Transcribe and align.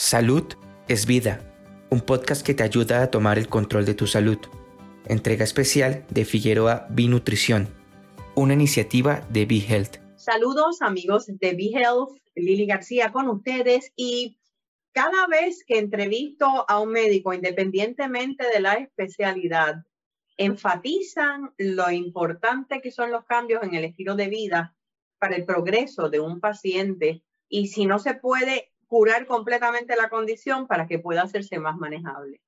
Salud 0.00 0.44
es 0.88 1.04
vida, 1.04 1.40
un 1.90 2.00
podcast 2.00 2.44
que 2.44 2.54
te 2.54 2.62
ayuda 2.62 3.02
a 3.02 3.10
tomar 3.10 3.38
el 3.38 3.48
control 3.48 3.84
de 3.84 3.92
tu 3.92 4.06
salud. 4.06 4.38
Entrega 5.04 5.44
especial 5.44 6.06
de 6.08 6.24
Figueroa 6.24 6.86
Binutrición, 6.88 7.68
una 8.34 8.54
iniciativa 8.54 9.20
de 9.28 9.44
BeHealth. 9.44 9.98
Saludos 10.16 10.80
amigos 10.80 11.26
de 11.26 11.52
BeHealth, 11.52 12.16
Lili 12.34 12.64
García 12.64 13.12
con 13.12 13.28
ustedes 13.28 13.92
y 13.94 14.38
cada 14.92 15.26
vez 15.26 15.64
que 15.66 15.78
entrevisto 15.78 16.64
a 16.66 16.80
un 16.80 16.92
médico, 16.92 17.34
independientemente 17.34 18.46
de 18.48 18.60
la 18.60 18.76
especialidad, 18.76 19.84
enfatizan 20.38 21.52
lo 21.58 21.90
importante 21.90 22.80
que 22.80 22.90
son 22.90 23.12
los 23.12 23.26
cambios 23.26 23.62
en 23.64 23.74
el 23.74 23.84
estilo 23.84 24.16
de 24.16 24.28
vida 24.28 24.74
para 25.18 25.36
el 25.36 25.44
progreso 25.44 26.08
de 26.08 26.20
un 26.20 26.40
paciente 26.40 27.22
y 27.50 27.66
si 27.66 27.84
no 27.84 27.98
se 27.98 28.14
puede 28.14 28.70
curar 28.90 29.24
completamente 29.28 29.94
la 29.94 30.08
condición 30.08 30.66
para 30.66 30.88
que 30.88 30.98
pueda 30.98 31.22
hacerse 31.22 31.60
más 31.60 31.76
manejable. 31.76 32.40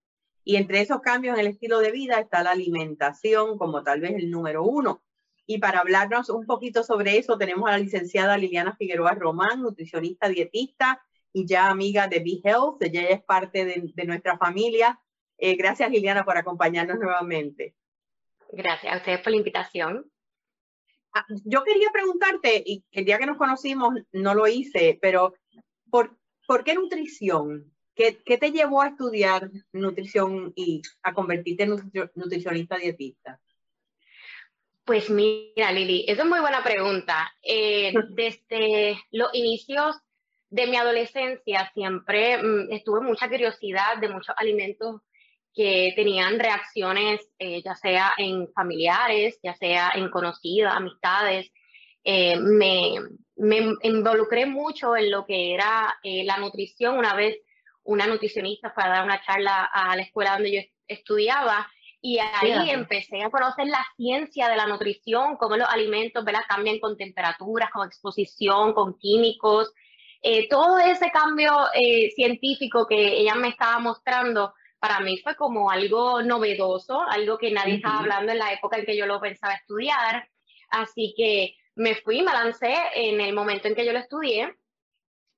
Y 0.42 0.56
entre 0.56 0.80
esos 0.80 1.00
cambios 1.00 1.34
en 1.34 1.46
el 1.46 1.52
estilo 1.52 1.78
de 1.78 1.92
vida 1.92 2.18
está 2.18 2.42
la 2.42 2.50
alimentación 2.50 3.56
como 3.56 3.84
tal 3.84 4.00
vez 4.00 4.16
el 4.16 4.28
número 4.28 4.64
uno. 4.64 5.04
Y 5.46 5.58
para 5.58 5.78
hablarnos 5.78 6.30
un 6.30 6.44
poquito 6.44 6.82
sobre 6.82 7.16
eso 7.16 7.38
tenemos 7.38 7.68
a 7.68 7.72
la 7.72 7.78
licenciada 7.78 8.36
Liliana 8.36 8.74
Figueroa 8.74 9.14
Román, 9.14 9.62
nutricionista 9.62 10.28
dietista 10.28 11.00
y 11.32 11.46
ya 11.46 11.68
amiga 11.68 12.08
de 12.08 12.18
BeHealth. 12.18 12.82
Ella 12.82 13.02
es 13.10 13.22
parte 13.22 13.64
de, 13.64 14.04
nuestra 14.04 14.36
familia. 14.36 15.00
Eh, 15.38 15.54
gracias 15.54 15.92
Liliana 15.92 16.24
por 16.24 16.36
acompañarnos 16.36 16.98
nuevamente. 16.98 17.76
Gracias 18.50 18.92
a 18.92 18.96
ustedes 18.96 19.20
por 19.20 19.30
la 19.30 19.38
invitación. 19.38 20.10
Ah, 21.14 21.24
yo 21.44 21.62
quería 21.62 21.90
preguntarte, 21.92 22.64
y 22.66 22.84
el 22.90 23.04
día 23.04 23.18
que 23.18 23.26
nos 23.26 23.36
conocimos 23.36 23.94
no 24.10 24.34
lo 24.34 24.48
hice, 24.48 24.98
pero 25.00 25.34
¿por, 25.88 26.16
¿por 26.46 26.64
qué 26.64 26.74
nutrición? 26.74 27.72
¿Qué, 27.94 28.18
¿Qué, 28.24 28.38
te 28.38 28.50
llevó 28.52 28.82
a 28.82 28.88
estudiar 28.88 29.50
nutrición 29.72 30.52
y 30.56 30.80
a 31.02 31.12
convertirte 31.12 31.64
en 31.64 31.92
nutricionista 32.14 32.76
dietista? 32.76 33.38
Pues 34.84 35.10
mira, 35.10 35.70
Lili, 35.70 36.04
esa 36.08 36.22
es 36.22 36.28
muy 36.28 36.40
buena 36.40 36.64
pregunta. 36.64 37.32
Eh, 37.42 37.92
desde 38.10 38.98
los 39.10 39.32
inicios 39.34 39.96
de 40.50 40.66
mi 40.66 40.76
adolescencia 40.76 41.70
siempre 41.72 42.42
mm, 42.42 42.72
estuve 42.72 43.00
mucha 43.00 43.28
curiosidad 43.28 43.98
de 44.00 44.08
muchos 44.08 44.34
alimentos 44.36 45.00
que 45.54 45.92
tenían 45.94 46.38
reacciones, 46.38 47.20
eh, 47.38 47.62
ya 47.62 47.74
sea 47.74 48.12
en 48.16 48.50
familiares, 48.52 49.38
ya 49.42 49.54
sea 49.54 49.92
en 49.94 50.10
conocidas, 50.10 50.74
amistades. 50.74 51.52
Eh, 52.04 52.36
me, 52.36 52.94
me, 53.36 53.74
involucré 53.82 54.46
mucho 54.46 54.96
en 54.96 55.10
lo 55.10 55.24
que 55.24 55.54
era 55.54 55.98
eh, 56.02 56.24
la 56.24 56.38
nutrición. 56.38 56.98
Una 56.98 57.14
vez 57.14 57.38
una 57.84 58.06
nutricionista 58.06 58.70
fue 58.70 58.84
a 58.84 58.88
dar 58.88 59.04
una 59.04 59.22
charla 59.22 59.64
a 59.64 59.96
la 59.96 60.02
escuela 60.02 60.34
donde 60.34 60.52
yo 60.52 60.60
estudiaba 60.86 61.68
y 62.00 62.18
ahí 62.18 62.70
empecé 62.70 63.22
a 63.22 63.30
conocer 63.30 63.66
la 63.66 63.84
ciencia 63.96 64.48
de 64.48 64.56
la 64.56 64.66
nutrición, 64.66 65.36
cómo 65.36 65.56
los 65.56 65.68
alimentos 65.68 66.24
¿verdad? 66.24 66.42
cambian 66.48 66.80
con 66.80 66.96
temperaturas, 66.96 67.70
con 67.72 67.86
exposición, 67.86 68.72
con 68.72 68.98
químicos. 68.98 69.72
todo 70.50 70.78
ese 70.78 71.12
cambio 71.12 71.52
científico 72.16 72.86
que 72.88 73.20
ella 73.20 73.36
me 73.36 73.48
estaba 73.48 73.78
mostrando 73.78 74.52
para 74.82 74.98
mí 74.98 75.16
fue 75.18 75.36
como 75.36 75.70
algo 75.70 76.22
novedoso, 76.22 77.00
algo 77.08 77.38
que 77.38 77.52
nadie 77.52 77.76
estaba 77.76 78.00
hablando 78.00 78.32
en 78.32 78.38
la 78.38 78.52
época 78.52 78.78
en 78.78 78.84
que 78.84 78.96
yo 78.96 79.06
lo 79.06 79.20
pensaba 79.20 79.54
estudiar. 79.54 80.28
Así 80.70 81.14
que 81.16 81.54
me 81.74 81.94
fui, 81.94 82.22
me 82.22 82.32
lancé 82.32 82.74
en 82.94 83.20
el 83.20 83.32
momento 83.32 83.68
en 83.68 83.74
que 83.74 83.84
yo 83.84 83.92
lo 83.92 83.98
estudié. 83.98 84.56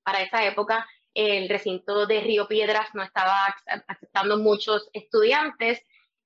Para 0.03 0.21
esa 0.21 0.45
época, 0.45 0.87
el 1.13 1.49
recinto 1.49 2.05
de 2.05 2.21
Río 2.21 2.47
Piedras 2.47 2.93
no 2.93 3.03
estaba 3.03 3.55
aceptando 3.87 4.37
muchos 4.37 4.89
estudiantes 4.93 5.81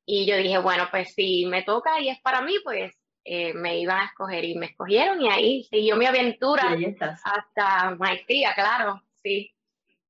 y 0.06 0.26
yo 0.26 0.36
dije, 0.38 0.58
bueno, 0.58 0.88
pues 0.90 1.14
si 1.14 1.46
me 1.46 1.64
toca 1.64 2.02
y 2.02 2.10
es 2.10 2.20
para 2.22 2.42
mí, 2.42 2.56
pues 2.64 2.94
eh, 3.24 3.54
me 3.54 3.80
iban 3.80 4.00
a 4.00 4.06
escoger 4.06 4.44
y 4.44 4.56
me 4.56 4.66
escogieron 4.66 5.22
y 5.22 5.30
ahí 5.30 5.64
siguió 5.66 5.96
mi 5.96 6.08
aventura 6.08 6.76
hasta 7.24 7.96
maestría, 7.96 8.54
claro, 8.56 9.04
sí. 9.22 9.54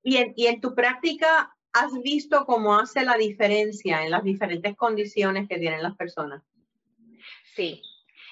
Y 0.01 0.17
en, 0.17 0.33
y 0.37 0.47
en 0.47 0.61
tu 0.61 0.73
práctica 0.73 1.53
has 1.73 1.91
visto 2.01 2.45
cómo 2.45 2.77
hace 2.77 3.03
la 3.03 3.17
diferencia 3.17 4.03
en 4.03 4.11
las 4.11 4.23
diferentes 4.23 4.75
condiciones 4.75 5.47
que 5.47 5.57
tienen 5.57 5.83
las 5.83 5.95
personas? 5.95 6.41
Sí, 7.55 7.81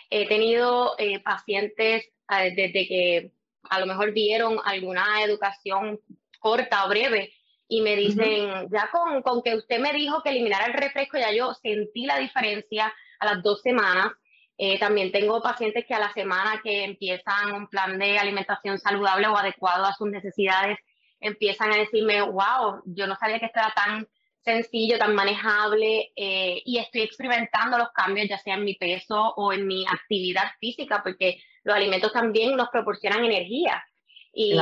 he 0.09 0.27
tenido 0.27 0.95
eh, 0.97 1.19
pacientes 1.19 2.05
eh, 2.29 2.53
desde 2.55 2.87
que 2.87 3.31
a 3.69 3.79
lo 3.79 3.85
mejor 3.85 4.13
vieron 4.13 4.59
alguna 4.63 5.23
educación 5.23 5.99
corta 6.39 6.85
o 6.85 6.89
breve 6.89 7.33
y 7.67 7.81
me 7.81 7.95
dicen, 7.95 8.69
ya 8.71 8.89
con, 8.91 9.21
con, 9.21 9.41
que 9.41 9.55
usted 9.55 9.79
me 9.79 9.91
dijo 9.91 10.21
que 10.23 10.29
eliminara 10.29 10.67
el 10.67 10.73
refresco, 10.73 11.17
ya 11.17 11.33
yo 11.33 11.53
sentí 11.53 12.05
la 12.05 12.17
diferencia 12.17 12.93
a 13.19 13.25
las 13.25 13.43
dos 13.43 13.61
semanas. 13.61 14.11
Eh, 14.57 14.79
también 14.79 15.11
tengo 15.11 15.41
pacientes 15.41 15.85
que 15.85 15.93
a 15.93 15.99
la 15.99 16.13
semana 16.13 16.61
que 16.63 16.83
empiezan 16.83 17.53
un 17.53 17.67
plan 17.67 17.99
de 17.99 18.17
alimentación 18.17 18.79
saludable 18.79 19.27
o 19.27 19.37
adecuado 19.37 19.85
a 19.85 19.93
sus 19.93 20.09
necesidades, 20.09 20.77
empiezan 21.19 21.73
a 21.73 21.77
decirme, 21.77 22.21
wow, 22.21 22.81
yo 22.85 23.05
no 23.05 23.15
sabía 23.15 23.39
que 23.39 23.47
esto 23.47 23.59
era 23.59 23.73
tan 23.75 24.07
sencillo, 24.53 24.97
tan 24.97 25.13
manejable 25.13 26.11
y 26.15 26.77
estoy 26.77 27.01
experimentando 27.01 27.77
los 27.77 27.91
cambios 27.91 28.27
ya 28.29 28.37
sea 28.37 28.55
en 28.55 28.63
mi 28.63 28.75
peso 28.75 29.33
o 29.35 29.51
en 29.53 29.67
mi 29.67 29.85
actividad 29.85 30.51
física, 30.59 31.01
porque 31.03 31.41
los 31.63 31.75
alimentos 31.75 32.13
también 32.13 32.55
nos 32.55 32.69
proporcionan 32.69 33.25
energía. 33.25 33.83
Y, 34.33 34.53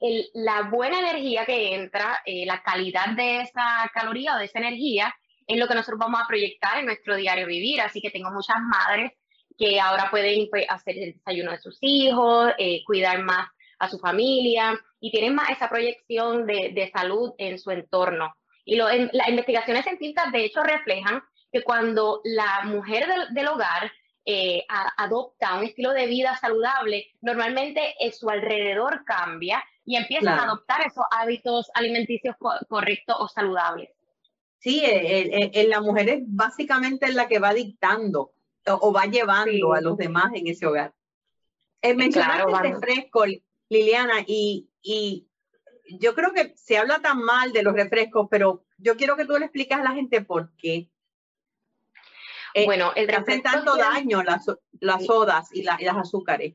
y 0.00 0.30
la 0.34 0.68
buena 0.70 1.00
energía 1.00 1.46
que 1.46 1.74
entra, 1.74 2.20
eh, 2.26 2.44
la 2.44 2.62
calidad 2.62 3.16
de 3.16 3.40
esa 3.40 3.90
caloría 3.94 4.34
o 4.34 4.38
de 4.38 4.44
esa 4.44 4.58
energía, 4.58 5.14
es 5.46 5.58
lo 5.58 5.66
que 5.66 5.74
nosotros 5.74 5.98
vamos 5.98 6.20
a 6.22 6.26
proyectar 6.28 6.78
en 6.78 6.86
nuestro 6.86 7.16
diario 7.16 7.46
vivir. 7.46 7.80
Así 7.80 8.00
que 8.00 8.10
tengo 8.10 8.30
muchas 8.30 8.58
madres 8.60 9.12
que 9.58 9.80
ahora 9.80 10.10
pueden 10.10 10.48
pues, 10.50 10.66
hacer 10.68 10.98
el 10.98 11.14
desayuno 11.14 11.52
de 11.52 11.58
sus 11.58 11.78
hijos, 11.80 12.52
eh, 12.58 12.84
cuidar 12.84 13.22
más 13.22 13.48
a 13.78 13.88
su 13.88 13.98
familia 13.98 14.78
y 15.00 15.10
tienen 15.10 15.34
más 15.34 15.50
esa 15.50 15.68
proyección 15.68 16.46
de, 16.46 16.72
de 16.74 16.90
salud 16.90 17.32
en 17.38 17.58
su 17.58 17.70
entorno. 17.70 18.36
Y 18.66 18.76
lo, 18.76 18.90
en, 18.90 19.08
las 19.14 19.28
investigaciones 19.28 19.84
científicas 19.84 20.30
de 20.30 20.44
hecho 20.44 20.62
reflejan 20.62 21.22
que 21.50 21.62
cuando 21.62 22.20
la 22.24 22.64
mujer 22.64 23.06
del, 23.06 23.32
del 23.32 23.48
hogar 23.48 23.90
eh, 24.28 24.66
adopta 24.96 25.56
un 25.56 25.64
estilo 25.64 25.92
de 25.92 26.06
vida 26.06 26.36
saludable, 26.36 27.06
normalmente 27.20 27.94
en 28.00 28.12
su 28.12 28.28
alrededor 28.28 29.04
cambia 29.04 29.64
y 29.84 29.96
empiezan 29.96 30.38
a 30.38 30.42
adoptar 30.42 30.80
esos 30.84 31.04
hábitos 31.12 31.70
alimenticios 31.74 32.34
correctos 32.68 33.16
o 33.20 33.28
saludables. 33.28 33.88
Sí, 34.58 34.82
en 34.84 35.70
la 35.70 35.80
mujer 35.80 36.08
es 36.08 36.22
básicamente 36.26 37.12
la 37.12 37.28
que 37.28 37.38
va 37.38 37.54
dictando 37.54 38.32
o, 38.66 38.92
va 38.92 39.04
llevando 39.06 39.74
a 39.74 39.80
los 39.80 39.96
demás 39.96 40.32
en 40.34 40.48
ese 40.48 40.66
hogar. 40.66 40.92
Eh, 41.82 41.94
mencionaste 41.94 42.46
claro, 42.46 42.62
refresco, 42.62 43.24
Liliana, 43.68 44.24
y, 44.26 44.68
y 44.82 45.28
yo 45.88 46.14
creo 46.14 46.32
que 46.32 46.52
se 46.56 46.78
habla 46.78 47.00
tan 47.00 47.18
mal 47.18 47.52
de 47.52 47.62
los 47.62 47.74
refrescos, 47.74 48.28
pero 48.30 48.64
yo 48.78 48.96
quiero 48.96 49.16
que 49.16 49.24
tú 49.24 49.38
le 49.38 49.46
expliques 49.46 49.78
a 49.78 49.82
la 49.82 49.92
gente 49.92 50.20
por 50.20 50.54
qué. 50.56 50.88
Eh, 52.54 52.64
bueno, 52.64 52.92
el 52.96 53.10
hacen 53.14 53.42
tanto 53.42 53.76
daño 53.76 54.22
las, 54.22 54.46
las 54.80 55.04
sodas 55.04 55.54
y, 55.54 55.62
las 55.62 55.96
azúcares. 55.96 56.54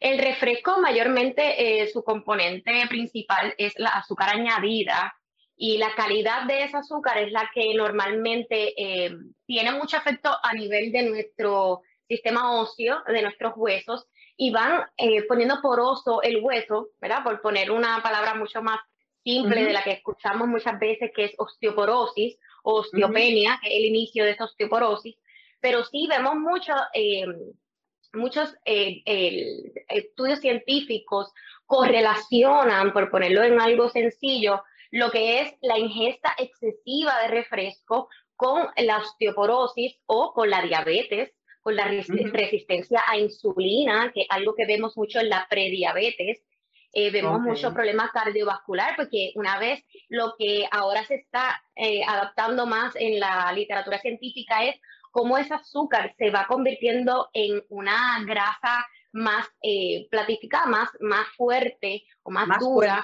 El 0.00 0.18
refresco 0.18 0.80
mayormente 0.80 1.82
eh, 1.82 1.88
su 1.88 2.04
componente 2.04 2.86
principal 2.88 3.54
es 3.56 3.72
la 3.78 3.90
azúcar 3.90 4.30
añadida 4.30 5.14
y 5.56 5.78
la 5.78 5.94
calidad 5.94 6.42
de 6.42 6.64
ese 6.64 6.76
azúcar 6.76 7.18
es 7.18 7.32
la 7.32 7.50
que 7.54 7.74
normalmente 7.74 8.74
eh, 8.76 9.16
tiene 9.46 9.72
mucho 9.72 9.96
efecto 9.96 10.30
a 10.42 10.52
nivel 10.52 10.92
de 10.92 11.04
nuestro 11.04 11.80
sistema 12.06 12.60
óseo, 12.60 13.02
de 13.06 13.22
nuestros 13.22 13.54
huesos 13.56 14.06
y 14.36 14.50
van 14.50 14.84
poniendo 15.28 15.60
poroso 15.62 16.22
el 16.22 16.40
hueso, 16.42 16.88
¿verdad? 17.00 17.22
Por 17.22 17.40
poner 17.40 17.70
una 17.70 18.02
palabra 18.02 18.34
mucho 18.34 18.62
más 18.62 18.80
simple 19.22 19.64
de 19.64 19.72
la 19.72 19.82
que 19.82 19.92
escuchamos 19.92 20.48
muchas 20.48 20.78
veces, 20.78 21.10
que 21.14 21.24
es 21.26 21.34
osteoporosis 21.38 22.38
osteopenia, 22.64 23.58
que 23.62 23.68
es 23.68 23.76
el 23.76 23.84
inicio 23.84 24.24
de 24.24 24.32
esa 24.32 24.44
osteoporosis, 24.44 25.16
pero 25.60 25.84
sí 25.84 26.06
vemos 26.08 26.34
mucho, 26.36 26.72
eh, 26.94 27.26
muchos 28.14 28.54
eh, 28.64 29.02
estudios 29.88 30.40
científicos 30.40 31.32
correlacionan, 31.66 32.92
por 32.92 33.10
ponerlo 33.10 33.42
en 33.42 33.60
algo 33.60 33.88
sencillo, 33.88 34.62
lo 34.90 35.10
que 35.10 35.40
es 35.40 35.54
la 35.60 35.78
ingesta 35.78 36.34
excesiva 36.38 37.20
de 37.22 37.28
refresco 37.28 38.08
con 38.36 38.68
la 38.76 38.98
osteoporosis 38.98 39.98
o 40.06 40.32
con 40.32 40.50
la 40.50 40.62
diabetes, 40.62 41.32
con 41.64 41.76
la 41.76 41.88
resistencia 41.88 43.02
a 43.08 43.16
insulina, 43.16 44.12
que 44.12 44.20
es 44.20 44.26
algo 44.28 44.54
que 44.54 44.66
vemos 44.66 44.98
mucho 44.98 45.18
en 45.18 45.30
la 45.30 45.46
prediabetes, 45.48 46.42
eh, 46.92 47.10
vemos 47.10 47.40
muchos 47.40 47.72
problemas 47.72 48.12
cardiovasculares 48.12 48.96
porque 48.96 49.32
una 49.34 49.58
vez 49.58 49.82
lo 50.10 50.34
que 50.38 50.68
ahora 50.70 51.04
se 51.06 51.14
está 51.14 51.60
eh, 51.74 52.04
adaptando 52.06 52.66
más 52.66 52.94
en 52.96 53.18
la 53.18 53.50
literatura 53.52 53.98
científica 53.98 54.62
es 54.62 54.76
cómo 55.10 55.38
ese 55.38 55.54
azúcar 55.54 56.14
se 56.18 56.30
va 56.30 56.46
convirtiendo 56.46 57.30
en 57.32 57.64
una 57.70 58.22
grasa 58.26 58.86
más 59.12 59.48
eh, 59.62 60.06
platificada, 60.10 60.66
más, 60.66 60.90
más 61.00 61.26
fuerte 61.36 62.04
o 62.22 62.30
más, 62.30 62.46
dura. 62.60 63.00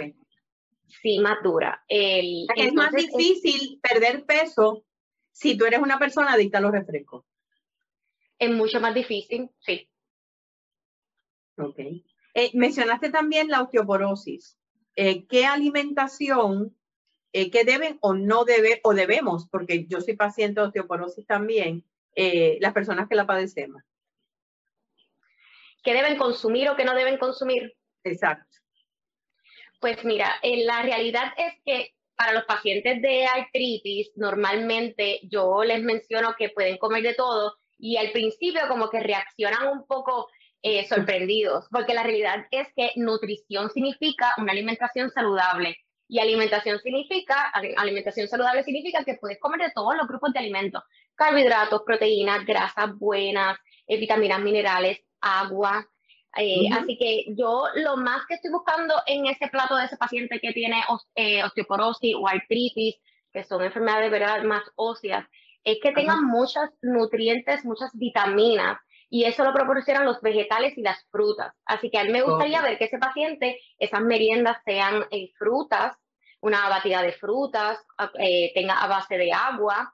sí 1.03 1.19
más 1.19 1.39
dura. 1.43 1.83
El, 1.89 2.47
es 2.57 2.75
más 2.75 2.93
difícil 2.93 3.81
perder 3.81 4.27
peso 4.27 4.85
si 5.33 5.57
tú 5.57 5.65
eres 5.65 5.81
una 5.81 5.99
persona 5.99 6.35
adicta 6.35 6.59
a 6.59 6.61
los 6.61 6.73
refrescos. 6.73 7.25
Es 8.41 8.51
mucho 8.51 8.81
más 8.81 8.95
difícil, 8.95 9.51
sí. 9.59 9.87
Ok. 11.59 11.79
Eh, 12.35 12.51
mencionaste 12.55 13.11
también 13.11 13.49
la 13.49 13.63
osteoporosis. 13.63 14.59
Eh, 14.97 15.27
¿Qué 15.27 15.45
alimentación, 15.45 16.75
eh, 17.35 17.51
qué 17.51 17.65
deben 17.65 17.99
o 18.01 18.15
no 18.15 18.45
deben, 18.47 18.81
o 18.83 18.95
debemos, 18.95 19.47
porque 19.51 19.87
yo 19.87 20.01
soy 20.01 20.17
paciente 20.17 20.61
de 20.61 20.69
osteoporosis 20.69 21.27
también, 21.27 21.85
las 22.17 22.73
personas 22.73 23.09
que 23.09 23.15
la 23.15 23.27
padecemos? 23.27 23.83
¿Qué 25.85 25.93
deben 25.93 26.17
consumir 26.17 26.71
o 26.71 26.77
qué 26.77 26.85
no 26.85 26.95
deben 26.95 27.19
consumir? 27.19 27.77
Exacto. 28.05 28.59
Pues 29.81 30.03
mira, 30.05 30.35
la 30.43 30.83
realidad 30.83 31.33
es 31.37 31.55
que 31.65 31.95
para 32.17 32.33
los 32.33 32.45
pacientes 32.45 33.01
de 33.01 33.27
artritis, 33.27 34.13
normalmente 34.17 35.21
yo 35.23 35.63
les 35.63 35.83
menciono 35.83 36.35
que 36.37 36.51
pueden 36.51 36.79
comer 36.79 37.03
de 37.03 37.15
todo 37.15 37.60
y 37.81 37.97
al 37.97 38.13
principio 38.13 38.63
como 38.69 38.91
que 38.91 39.01
reaccionan 39.01 39.69
un 39.69 39.87
poco 39.87 40.29
eh, 40.63 40.87
sorprendidos, 40.87 41.67
porque 41.71 41.95
la 41.95 42.03
realidad 42.03 42.47
es 42.51 42.69
que 42.77 42.93
nutrición 42.97 43.71
significa 43.71 44.35
una 44.37 44.53
alimentación 44.53 45.11
saludable 45.11 45.77
y 46.07 46.19
alimentación 46.19 46.79
significa, 46.81 47.51
alimentación 47.77 48.29
saludable 48.29 48.65
significa 48.65 49.05
que 49.05 49.15
puedes 49.15 49.39
comer 49.41 49.61
de 49.61 49.73
todos 49.73 49.97
los 49.97 50.07
grupos 50.07 50.33
de 50.33 50.41
alimentos, 50.41 50.83
carbohidratos, 51.15 51.83
proteínas, 51.87 52.45
grasas 52.45 52.95
buenas, 52.99 53.57
eh, 53.87 53.99
vitaminas, 53.99 54.41
minerales, 54.41 54.99
agua, 55.21 55.87
eh, 56.37 56.69
así 56.73 56.97
que 56.97 57.25
yo 57.35 57.65
lo 57.75 57.97
más 57.97 58.25
que 58.27 58.35
estoy 58.35 58.53
buscando 58.53 58.95
en 59.07 59.27
ese 59.27 59.49
plato 59.49 59.77
de 59.77 59.87
ese 59.87 59.97
paciente 59.97 60.39
que 60.41 60.53
tiene 60.53 60.83
osteoporosis 61.45 62.15
o 62.15 62.29
artritis, 62.29 62.97
que 63.33 63.45
son 63.45 63.63
enfermedades 63.63 64.11
de 64.11 64.19
verdad 64.19 64.43
más 64.43 64.63
óseas, 64.77 65.27
es 65.65 65.79
que 65.83 65.93
tengan 65.93 66.25
muchos 66.25 66.69
nutrientes, 66.83 67.65
muchas 67.65 67.91
vitaminas, 67.95 68.79
y 69.09 69.25
eso 69.25 69.45
lo 69.45 69.53
proporcionan 69.53 70.05
los 70.05 70.21
vegetales 70.21 70.79
y 70.79 70.83
las 70.83 71.05
frutas. 71.11 71.53
Así 71.65 71.91
que 71.91 71.99
a 71.99 72.05
mí 72.05 72.11
me 72.11 72.23
gustaría 72.23 72.63
ver 72.63 72.79
que 72.79 72.85
ese 72.85 72.99
paciente, 72.99 73.61
esas 73.79 74.03
meriendas 74.03 74.59
sean 74.65 75.05
eh, 75.11 75.33
frutas, 75.37 75.97
una 76.41 76.69
batida 76.69 77.03
de 77.03 77.13
frutas, 77.13 77.79
tenga 78.55 78.81
a 78.81 78.87
base 78.87 79.19
de 79.19 79.33
agua, 79.33 79.93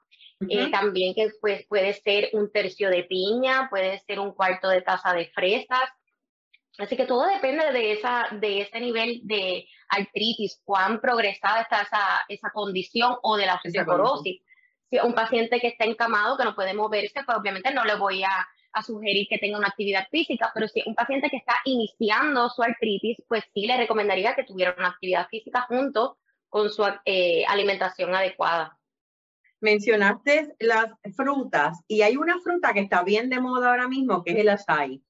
también 0.71 1.13
que 1.13 1.29
pues, 1.41 1.65
puede 1.67 1.93
ser 1.93 2.29
un 2.33 2.51
tercio 2.51 2.89
de 2.89 3.03
piña, 3.03 3.67
puede 3.69 3.99
ser 3.99 4.19
un 4.19 4.31
cuarto 4.33 4.69
de 4.69 4.81
taza 4.81 5.13
de 5.13 5.25
fresas, 5.31 5.89
Así 6.77 6.95
que 6.95 7.05
todo 7.05 7.25
depende 7.25 7.71
de, 7.71 7.93
esa, 7.93 8.27
de 8.31 8.61
ese 8.61 8.79
nivel 8.79 9.21
de 9.23 9.67
artritis, 9.89 10.61
cuán 10.63 11.01
progresada 11.01 11.61
está 11.61 11.81
esa, 11.81 12.25
esa 12.27 12.51
condición 12.51 13.15
o 13.23 13.35
de 13.35 13.47
la 13.47 13.55
osteoporosis. 13.55 14.41
Si 14.89 14.97
un 14.99 15.13
paciente 15.13 15.59
que 15.59 15.67
está 15.67 15.85
encamado, 15.85 16.37
que 16.37 16.43
no 16.43 16.55
puede 16.55 16.73
moverse, 16.73 17.23
pues 17.25 17.37
obviamente 17.37 17.73
no 17.73 17.83
le 17.83 17.95
voy 17.95 18.23
a, 18.23 18.47
a, 18.71 18.83
sugerir 18.83 19.27
que 19.29 19.37
tenga 19.37 19.57
una 19.57 19.67
actividad 19.67 20.07
física, 20.09 20.51
pero 20.53 20.67
si 20.67 20.81
un 20.85 20.95
paciente 20.95 21.29
que 21.29 21.37
está 21.37 21.55
iniciando 21.65 22.49
su 22.49 22.63
artritis, 22.63 23.17
pues 23.27 23.43
sí 23.53 23.67
le 23.67 23.77
recomendaría 23.77 24.35
que 24.35 24.43
tuviera 24.43 24.75
una 24.77 24.89
actividad 24.89 25.27
física 25.27 25.65
junto 25.67 26.17
con 26.49 26.69
su 26.69 26.83
eh, 27.05 27.45
alimentación 27.47 28.13
adecuada. 28.15 28.77
Mencionaste 29.59 30.55
las 30.59 30.91
frutas 31.15 31.79
y 31.87 32.01
hay 32.01 32.15
una 32.15 32.39
fruta 32.39 32.73
que 32.73 32.81
está 32.81 33.03
bien 33.03 33.29
de 33.29 33.39
moda 33.39 33.71
ahora 33.71 33.87
mismo, 33.87 34.23
que 34.23 34.31
es 34.31 34.37
el 34.37 34.49
açaí. 34.49 35.03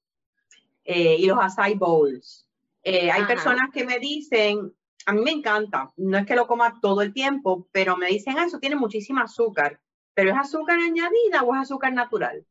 Eh, 0.84 1.16
y 1.18 1.26
los 1.26 1.38
acai 1.38 1.74
bowls. 1.74 2.48
Eh, 2.82 3.10
hay 3.10 3.24
personas 3.24 3.68
que 3.72 3.84
me 3.84 3.98
dicen, 3.98 4.72
a 5.08 5.12
mí 5.12 5.22
me 5.22 5.30
encanta, 5.30 5.90
no 5.96 6.18
es 6.18 6.26
que 6.26 6.36
lo 6.36 6.46
coma 6.46 6.80
todo 6.82 7.00
el 7.00 7.14
tiempo, 7.14 7.66
pero 7.72 7.96
me 7.96 8.08
dicen, 8.08 8.38
ah, 8.38 8.44
eso 8.44 8.58
tiene 8.58 8.76
muchísima 8.76 9.22
azúcar, 9.22 9.80
pero 10.12 10.32
¿es 10.32 10.36
azúcar 10.36 10.78
añadida 10.78 11.44
o 11.44 11.54
es 11.54 11.62
azúcar 11.62 11.94
natural? 11.94 12.44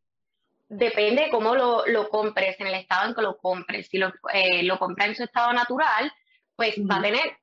Depende 0.67 1.25
de 1.25 1.29
cómo 1.29 1.53
lo, 1.53 1.85
lo 1.85 2.09
compres, 2.09 2.59
en 2.59 2.65
el 2.65 2.73
estado 2.73 3.07
en 3.07 3.13
que 3.13 3.21
lo 3.21 3.37
compres. 3.37 3.89
Si 3.89 3.99
lo, 3.99 4.11
eh, 4.33 4.63
lo 4.63 4.79
compras 4.79 5.09
en 5.09 5.15
su 5.15 5.23
estado 5.25 5.53
natural, 5.53 6.11
pues 6.55 6.73
va 6.79 6.95
a 6.95 7.01
tener 7.03 7.37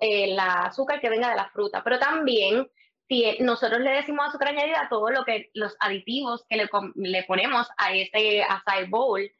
el 0.00 0.36
azúcar 0.40 1.00
que 1.00 1.08
venga 1.08 1.30
de 1.30 1.36
la 1.36 1.50
fruta, 1.50 1.84
pero 1.84 2.00
también 2.00 2.68
si 3.06 3.36
nosotros 3.38 3.80
le 3.80 3.92
decimos 3.92 4.26
azúcar 4.26 4.48
añadida, 4.48 4.88
todo 4.90 5.08
lo 5.10 5.24
que 5.24 5.52
los 5.54 5.76
aditivos 5.78 6.44
que 6.48 6.56
le, 6.56 6.68
le 6.96 7.22
ponemos 7.22 7.68
a 7.76 7.92
ese 7.92 8.42
acai 8.42 8.88
bowl, 8.88 9.30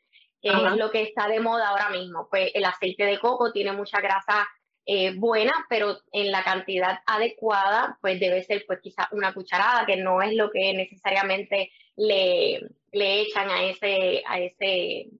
es 0.40 0.76
lo 0.76 0.92
que 0.92 1.02
está 1.02 1.26
de 1.26 1.40
moda 1.40 1.70
ahora 1.70 1.88
mismo. 1.88 2.28
Pues 2.30 2.52
el 2.54 2.64
aceite 2.64 3.04
de 3.04 3.18
coco 3.18 3.50
tiene 3.50 3.72
mucha 3.72 4.00
grasa 4.00 4.46
eh, 4.90 5.12
buena, 5.14 5.52
pero 5.68 5.98
en 6.12 6.32
la 6.32 6.42
cantidad 6.42 7.00
adecuada, 7.04 7.98
pues 8.00 8.18
debe 8.18 8.42
ser 8.42 8.64
pues 8.66 8.80
quizá 8.80 9.06
una 9.12 9.34
cucharada, 9.34 9.84
que 9.84 9.98
no 9.98 10.22
es 10.22 10.34
lo 10.34 10.50
que 10.50 10.72
necesariamente 10.72 11.70
le, 11.94 12.70
le 12.92 13.20
echan 13.20 13.50
a 13.50 13.64
ese, 13.64 14.22
a 14.26 14.40
ese 14.40 15.10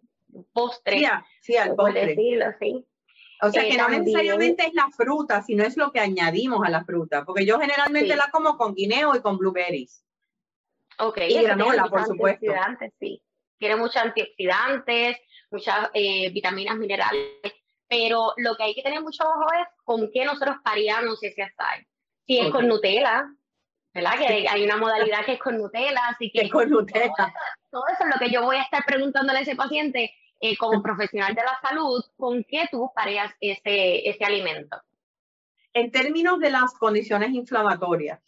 postre. 0.55 1.07
Sí, 1.43 1.59
al 1.59 1.75
postre. 1.75 2.07
decirlo, 2.07 2.47
sí. 2.59 2.83
O 3.43 3.51
sea, 3.51 3.69
que 3.69 3.77
no 3.77 3.91
necesariamente 3.91 4.65
es 4.65 4.73
la 4.73 4.89
fruta, 4.89 5.43
sino 5.43 5.65
es 5.65 5.77
lo 5.77 5.93
que 5.93 6.01
añadimos 6.01 6.67
a 6.67 6.71
la 6.71 6.83
fruta, 6.87 7.27
porque 7.27 7.45
yo 7.45 7.61
generalmente 7.61 8.17
la 8.17 8.31
como 8.31 8.57
con 8.57 8.75
guineo 8.75 9.15
y 9.15 9.21
con 9.21 9.37
blueberries. 9.37 10.03
Ok, 10.99 11.19
y 11.29 11.43
granola, 11.43 11.85
por 11.85 12.07
supuesto. 12.07 12.53
Sí 12.99 13.23
tiene 13.59 13.77
muchos 13.77 13.97
antioxidantes, 13.97 15.17
muchas 15.51 15.91
eh, 15.93 16.31
vitaminas, 16.31 16.77
minerales, 16.77 17.53
pero 17.89 18.35
lo 18.37 18.55
que 18.57 18.63
hay 18.65 18.75
que 18.75 18.83
tener 18.83 19.03
mucho 19.03 19.25
ojo 19.25 19.47
es 19.61 19.69
con 19.85 20.11
qué 20.13 20.25
nosotros 20.25 20.57
paríamos 20.63 21.23
ese 21.23 21.43
açaí. 21.43 21.87
Si 22.27 22.39
es 22.39 22.51
con 22.51 22.69
Nutella, 22.69 23.27
¿verdad? 23.95 24.19
Que 24.19 24.47
hay 24.49 24.65
una 24.65 24.77
modalidad 24.77 25.25
que 25.25 25.33
es 25.33 25.39
con 25.39 25.57
Nutella, 25.57 26.01
así 26.09 26.31
que 26.31 26.49
con 26.51 26.69
Nutella. 26.69 27.33
Todo, 27.71 27.83
eso, 27.87 28.05
es 28.05 28.15
lo 28.15 28.19
que 28.19 28.31
yo 28.31 28.43
voy 28.43 28.57
a 28.57 28.63
estar 28.63 28.85
preguntándole 28.85 29.39
a 29.39 29.43
ese 29.43 29.57
paciente 29.57 30.13
eh, 30.41 30.57
como 30.57 30.83
profesional 30.83 31.35
de 31.35 31.43
la 31.43 31.59
salud, 31.63 32.05
¿con 32.17 32.45
qué 32.45 32.69
tú 32.71 32.91
parías 32.95 33.33
ese, 33.41 34.09
ese 34.09 34.25
alimento? 34.25 34.81
En 35.73 35.91
términos 35.91 36.39
de 36.41 36.51
las 36.51 36.75
condiciones 36.75 37.31
inflamatorias, 37.31 38.21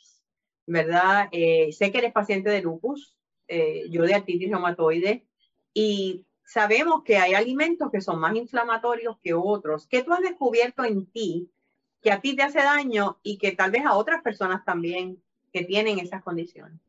¿verdad? 0.67 1.29
Eh, 1.33 1.73
sé 1.73 1.91
que 1.93 1.99
eres 1.99 2.13
paciente 2.13 2.51
de 2.51 2.63
lupus, 2.63 3.17
eh, 3.49 3.85
yo 3.91 4.03
de 4.03 4.15
artritis 4.15 4.51
reumatoide, 4.51 5.27
y 5.75 6.27
sabemos 6.51 7.05
que 7.05 7.17
hay 7.17 7.35
alimentos 7.35 7.91
que 7.93 8.01
son 8.01 8.19
más 8.19 8.35
inflamatorios 8.35 9.17
que 9.23 9.35
otros. 9.35 9.87
¿Qué 9.87 10.03
tú 10.03 10.13
has 10.13 10.21
descubierto 10.21 10.85
en 10.85 11.07
ti 11.07 11.49
que 12.03 12.11
a 12.11 12.21
ti 12.21 12.35
te 12.35 12.43
hace 12.43 12.59
daño 12.59 13.21
y 13.23 13.39
que 13.39 13.53
tal 13.53 13.71
vez 13.71 13.87
a 13.87 13.95
otras 13.95 14.21
personas 14.23 14.65
también 14.65 15.23
que 15.53 15.63
tienen 15.63 16.01
esas 16.01 16.25
condiciones? 16.25 16.81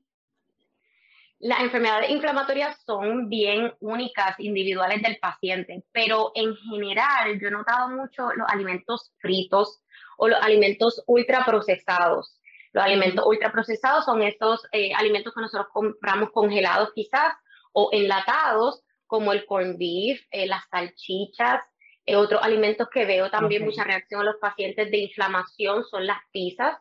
Las 1.37 1.59
enfermedades 1.59 2.09
inflamatorias 2.09 2.81
son 2.85 3.29
bien 3.29 3.71
únicas, 3.79 4.39
individuales 4.39 5.03
del 5.03 5.17
paciente, 5.19 5.83
pero 5.91 6.31
en 6.33 6.55
general 6.55 7.39
yo 7.39 7.47
he 7.47 7.51
notado 7.51 7.89
mucho 7.89 8.31
los 8.33 8.47
alimentos 8.49 9.13
fritos 9.19 9.83
o 10.17 10.27
los 10.27 10.41
alimentos 10.41 11.03
ultraprocesados. 11.05 12.39
Los 12.73 12.83
alimentos 12.83 13.25
ultraprocesados 13.27 14.05
son 14.05 14.23
estos 14.23 14.67
eh, 14.71 14.91
alimentos 14.95 15.35
que 15.35 15.41
nosotros 15.41 15.67
compramos 15.71 16.31
congelados 16.31 16.93
quizás 16.95 17.35
o 17.73 17.89
enlatados, 17.91 18.83
como 19.11 19.33
el 19.33 19.45
corn 19.45 19.77
beef, 19.77 20.25
eh, 20.31 20.47
las 20.47 20.63
salchichas. 20.69 21.61
Eh, 22.05 22.15
otros 22.15 22.41
alimentos 22.41 22.87
que 22.89 23.03
veo 23.03 23.29
también 23.29 23.65
mucha 23.65 23.83
reacción 23.83 24.21
a 24.21 24.23
los 24.23 24.37
pacientes 24.37 24.89
de 24.89 24.99
inflamación 24.99 25.83
son 25.83 26.07
las 26.07 26.19
pizzas 26.31 26.77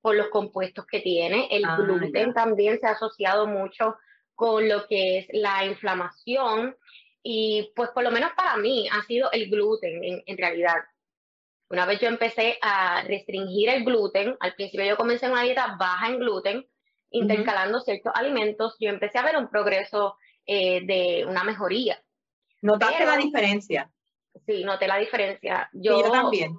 por 0.00 0.14
los 0.14 0.28
compuestos 0.28 0.86
que 0.86 1.00
tiene. 1.00 1.48
El 1.50 1.64
ah, 1.64 1.76
gluten 1.76 2.34
también 2.34 2.78
se 2.78 2.86
ha 2.86 2.92
asociado 2.92 3.48
mucho 3.48 3.96
con 4.36 4.68
lo 4.68 4.86
que 4.86 5.18
es 5.18 5.26
la 5.32 5.64
inflamación. 5.64 6.76
Y 7.20 7.72
pues 7.74 7.90
por 7.90 8.04
lo 8.04 8.12
menos 8.12 8.30
para 8.36 8.56
mí 8.58 8.88
ha 8.88 9.02
sido 9.02 9.32
el 9.32 9.50
gluten 9.50 10.04
en, 10.04 10.22
en 10.24 10.38
realidad. 10.38 10.84
Una 11.68 11.84
vez 11.84 11.98
yo 11.98 12.06
empecé 12.06 12.58
a 12.62 13.02
restringir 13.08 13.70
el 13.70 13.84
gluten, 13.84 14.36
al 14.38 14.54
principio 14.54 14.86
yo 14.86 14.96
comencé 14.96 15.28
una 15.28 15.42
dieta 15.42 15.74
baja 15.80 16.10
en 16.10 16.20
gluten, 16.20 16.64
intercalando 17.10 17.80
ciertos 17.80 18.12
alimentos, 18.14 18.76
yo 18.78 18.88
empecé 18.88 19.18
a 19.18 19.24
ver 19.24 19.36
un 19.36 19.48
progreso 19.48 20.16
eh, 20.46 20.84
de 20.84 21.24
una 21.26 21.44
mejoría. 21.44 22.02
¿Notaste 22.60 23.04
la 23.04 23.16
diferencia? 23.16 23.90
Sí, 24.46 24.64
noté 24.64 24.86
la 24.86 24.98
diferencia. 24.98 25.68
Yo, 25.72 26.02
también. 26.10 26.56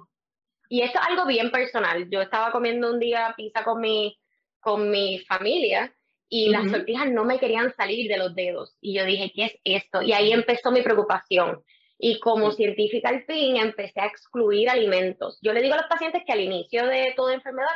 Y 0.68 0.82
esto 0.82 0.98
es 1.00 1.06
algo 1.06 1.26
bien 1.26 1.50
personal. 1.50 2.08
Yo 2.10 2.20
estaba 2.20 2.52
comiendo 2.52 2.90
un 2.90 2.98
día 2.98 3.34
pizza 3.36 3.64
con 3.64 3.80
mi, 3.80 4.18
con 4.60 4.90
mi 4.90 5.20
familia 5.20 5.94
y 6.28 6.48
las 6.48 6.70
sortijas 6.70 7.10
no 7.10 7.24
me 7.24 7.38
querían 7.38 7.72
salir 7.74 8.08
de 8.08 8.18
los 8.18 8.34
dedos. 8.34 8.76
Y 8.80 8.94
yo 8.94 9.04
dije, 9.04 9.32
¿qué 9.34 9.44
es 9.44 9.56
esto? 9.64 10.02
Y 10.02 10.12
ahí 10.12 10.32
empezó 10.32 10.70
mi 10.70 10.82
preocupación. 10.82 11.62
Y 11.98 12.18
como 12.18 12.50
científica 12.50 13.08
al 13.08 13.24
fin, 13.24 13.56
empecé 13.56 14.00
a 14.00 14.06
excluir 14.06 14.68
alimentos. 14.68 15.38
Yo 15.42 15.52
le 15.52 15.62
digo 15.62 15.74
a 15.74 15.78
los 15.78 15.86
pacientes 15.86 16.22
que 16.26 16.32
al 16.32 16.40
inicio 16.40 16.86
de 16.86 17.14
toda 17.16 17.34
enfermedad, 17.34 17.68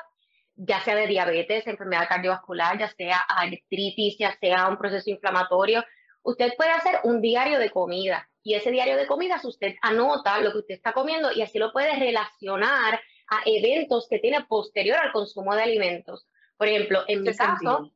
ya 0.56 0.80
sea 0.80 0.96
de 0.96 1.06
diabetes, 1.06 1.66
enfermedad 1.66 2.08
cardiovascular, 2.08 2.78
ya 2.78 2.88
sea 2.88 3.18
artritis, 3.18 4.16
ya 4.18 4.36
sea 4.40 4.68
un 4.68 4.76
proceso 4.76 5.08
inflamatorio, 5.08 5.84
usted 6.28 6.52
puede 6.58 6.70
hacer 6.70 7.00
un 7.04 7.22
diario 7.22 7.58
de 7.58 7.70
comida. 7.70 8.28
Y 8.42 8.54
ese 8.54 8.70
diario 8.70 8.96
de 8.96 9.06
comidas 9.06 9.44
usted 9.46 9.76
anota 9.80 10.38
lo 10.40 10.52
que 10.52 10.58
usted 10.58 10.74
está 10.74 10.92
comiendo 10.92 11.32
y 11.32 11.40
así 11.40 11.58
lo 11.58 11.72
puede 11.72 11.94
relacionar 11.98 13.00
a 13.28 13.42
eventos 13.46 14.06
que 14.08 14.18
tiene 14.18 14.44
posterior 14.44 14.98
al 14.98 15.12
consumo 15.12 15.54
de 15.54 15.62
alimentos. 15.62 16.26
Por 16.58 16.68
ejemplo, 16.68 17.02
en 17.08 17.22
mi 17.22 17.34
caso, 17.34 17.92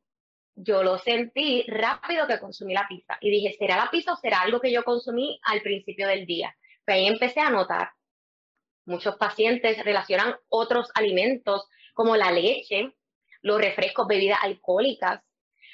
yo 0.54 0.82
lo 0.82 0.98
sentí 0.98 1.64
rápido 1.68 2.26
que 2.26 2.38
consumí 2.38 2.72
la 2.72 2.86
pizza 2.88 3.18
y 3.20 3.30
dije, 3.30 3.54
¿será 3.58 3.76
la 3.76 3.90
pizza 3.90 4.14
o 4.14 4.16
será 4.16 4.40
algo 4.40 4.60
que 4.60 4.72
yo 4.72 4.82
consumí 4.82 5.38
al 5.44 5.60
principio 5.60 6.06
del 6.06 6.24
día? 6.24 6.56
Pues 6.86 6.96
ahí 6.96 7.06
empecé 7.06 7.40
a 7.40 7.50
notar. 7.50 7.90
Muchos 8.86 9.16
pacientes 9.16 9.84
relacionan 9.84 10.36
otros 10.48 10.90
alimentos 10.94 11.68
como 11.92 12.16
la 12.16 12.32
leche, 12.32 12.94
los 13.42 13.60
refrescos, 13.60 14.06
bebidas 14.06 14.38
alcohólicas. 14.42 15.22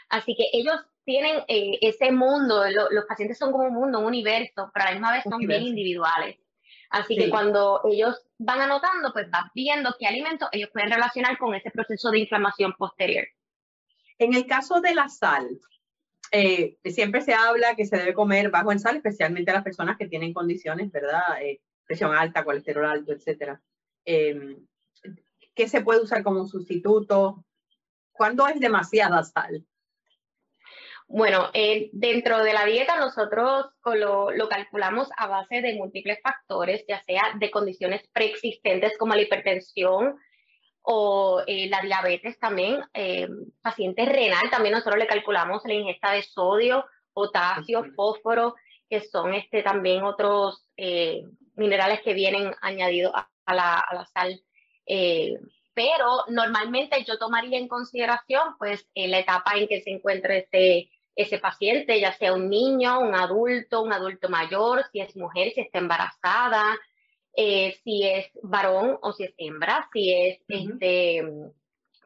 Así 0.09 0.35
que 0.35 0.47
ellos 0.53 0.77
tienen 1.09 1.43
eh, 1.49 1.79
ese 1.81 2.13
mundo, 2.13 2.65
los 2.91 3.07
pacientes 3.07 3.39
son 3.39 3.51
como 3.51 3.65
un 3.65 3.73
mundo, 3.73 3.99
un 3.99 4.05
universo, 4.05 4.71
pero 4.75 4.85
a 4.85 4.89
la 4.89 4.93
misma 4.93 5.13
vez 5.13 5.23
son 5.23 5.39
bien 5.39 5.63
individuales. 5.63 6.37
Así 6.91 7.17
que 7.17 7.31
cuando 7.31 7.81
ellos 7.91 8.29
van 8.37 8.61
anotando, 8.61 9.11
pues 9.15 9.31
van 9.31 9.45
viendo 9.55 9.97
qué 9.99 10.07
alimentos 10.07 10.51
ellos 10.53 10.69
pueden 10.71 10.91
relacionar 10.91 11.39
con 11.39 11.55
ese 11.55 11.71
proceso 11.71 12.11
de 12.11 12.19
inflamación 12.19 12.75
posterior. 12.77 13.27
En 14.19 14.35
el 14.35 14.47
caso 14.47 14.83
de 14.83 14.95
la 14.95 15.09
sal, 15.09 15.49
eh, 16.31 16.77
siempre 16.85 17.23
se 17.23 17.33
habla 17.33 17.75
que 17.75 17.87
se 17.87 17.97
debe 17.97 18.13
comer 18.13 18.51
bajo 18.51 18.71
en 18.71 18.79
sal, 18.79 18.97
especialmente 18.97 19.51
a 19.51 19.55
las 19.55 19.65
personas 19.65 19.97
que 19.97 20.09
tienen 20.09 20.35
condiciones, 20.35 20.93
¿verdad? 20.93 21.41
Eh, 21.41 21.63
presión 21.87 22.15
alta, 22.15 22.45
colesterol 22.45 22.85
alto, 22.85 23.15
etcétera. 23.15 23.63
Em, 24.05 24.59
¿Qué 25.55 25.69
se 25.69 25.81
puede 25.81 26.03
usar 26.03 26.23
como 26.23 26.47
sustituto? 26.47 27.47
¿Cuándo 28.13 28.47
es 28.47 28.61
demasiada 28.61 29.25
sal? 29.25 29.65
Bueno, 31.11 31.49
eh, 31.55 31.89
dentro 31.93 32.45
de 32.45 32.53
la 32.53 32.67
dieta 32.67 32.99
nosotros 32.99 33.67
lo, 33.83 34.31
lo, 34.31 34.49
calculamos 34.49 35.09
a 35.17 35.27
base 35.27 35.63
de 35.63 35.75
múltiples 35.75 36.21
factores, 36.23 36.85
ya 36.87 37.03
sea 37.05 37.33
de 37.37 37.51
condiciones 37.51 38.07
preexistentes 38.13 38.97
como 38.99 39.15
la 39.15 39.23
hipertensión, 39.23 40.19
o 40.91 41.43
eh, 41.47 41.69
la 41.69 41.83
diabetes 41.83 42.39
también, 42.39 42.81
eh, 42.95 43.29
pacientes 43.61 44.09
renal, 44.09 44.49
también 44.51 44.73
nosotros 44.73 44.99
le 44.99 45.07
calculamos 45.07 45.63
la 45.67 45.75
ingesta 45.75 46.13
de 46.13 46.23
sodio, 46.23 46.87
potasio, 47.13 47.85
fósforo, 47.95 48.55
que 48.89 49.01
son 49.03 49.35
este, 49.35 49.63
también 49.63 50.03
otros 50.03 50.67
eh, 50.79 51.25
minerales 51.57 52.01
que 52.01 52.15
vienen 52.15 52.55
añadidos 52.63 53.13
a, 53.15 53.55
la, 53.55 53.79
a 53.79 53.95
la, 53.95 54.07
sal. 54.07 54.41
pero 55.75 56.25
normalmente 56.29 57.05
yo 57.05 57.19
tomaría 57.19 57.59
en 57.59 57.69
consideración 57.69 58.57
pues 58.59 58.89
la 58.95 59.19
etapa 59.19 59.57
en 59.57 59.69
que 59.69 59.83
se 59.83 59.91
encuentra 59.91 60.37
ese, 60.37 60.89
ese 61.19 61.39
paciente, 61.39 62.01
ya 62.01 62.13
sea 62.13 62.33
un 62.33 62.49
niño, 62.49 63.01
un 63.01 63.17
adulto, 63.17 63.83
un 63.83 63.93
adulto 63.93 64.29
mayor, 64.29 64.85
si 64.93 65.01
es 65.01 65.17
mujer, 65.17 65.51
si 65.53 65.63
está 65.63 65.81
embarazada, 65.81 66.79
eh, 67.35 67.77
si 67.83 68.05
es 68.05 68.31
varón 68.41 68.99
o 69.03 69.13
si 69.13 69.25
es 69.25 69.35
hembra, 69.37 69.89
si 69.93 70.13
es 70.13 70.39
este, 70.47 71.25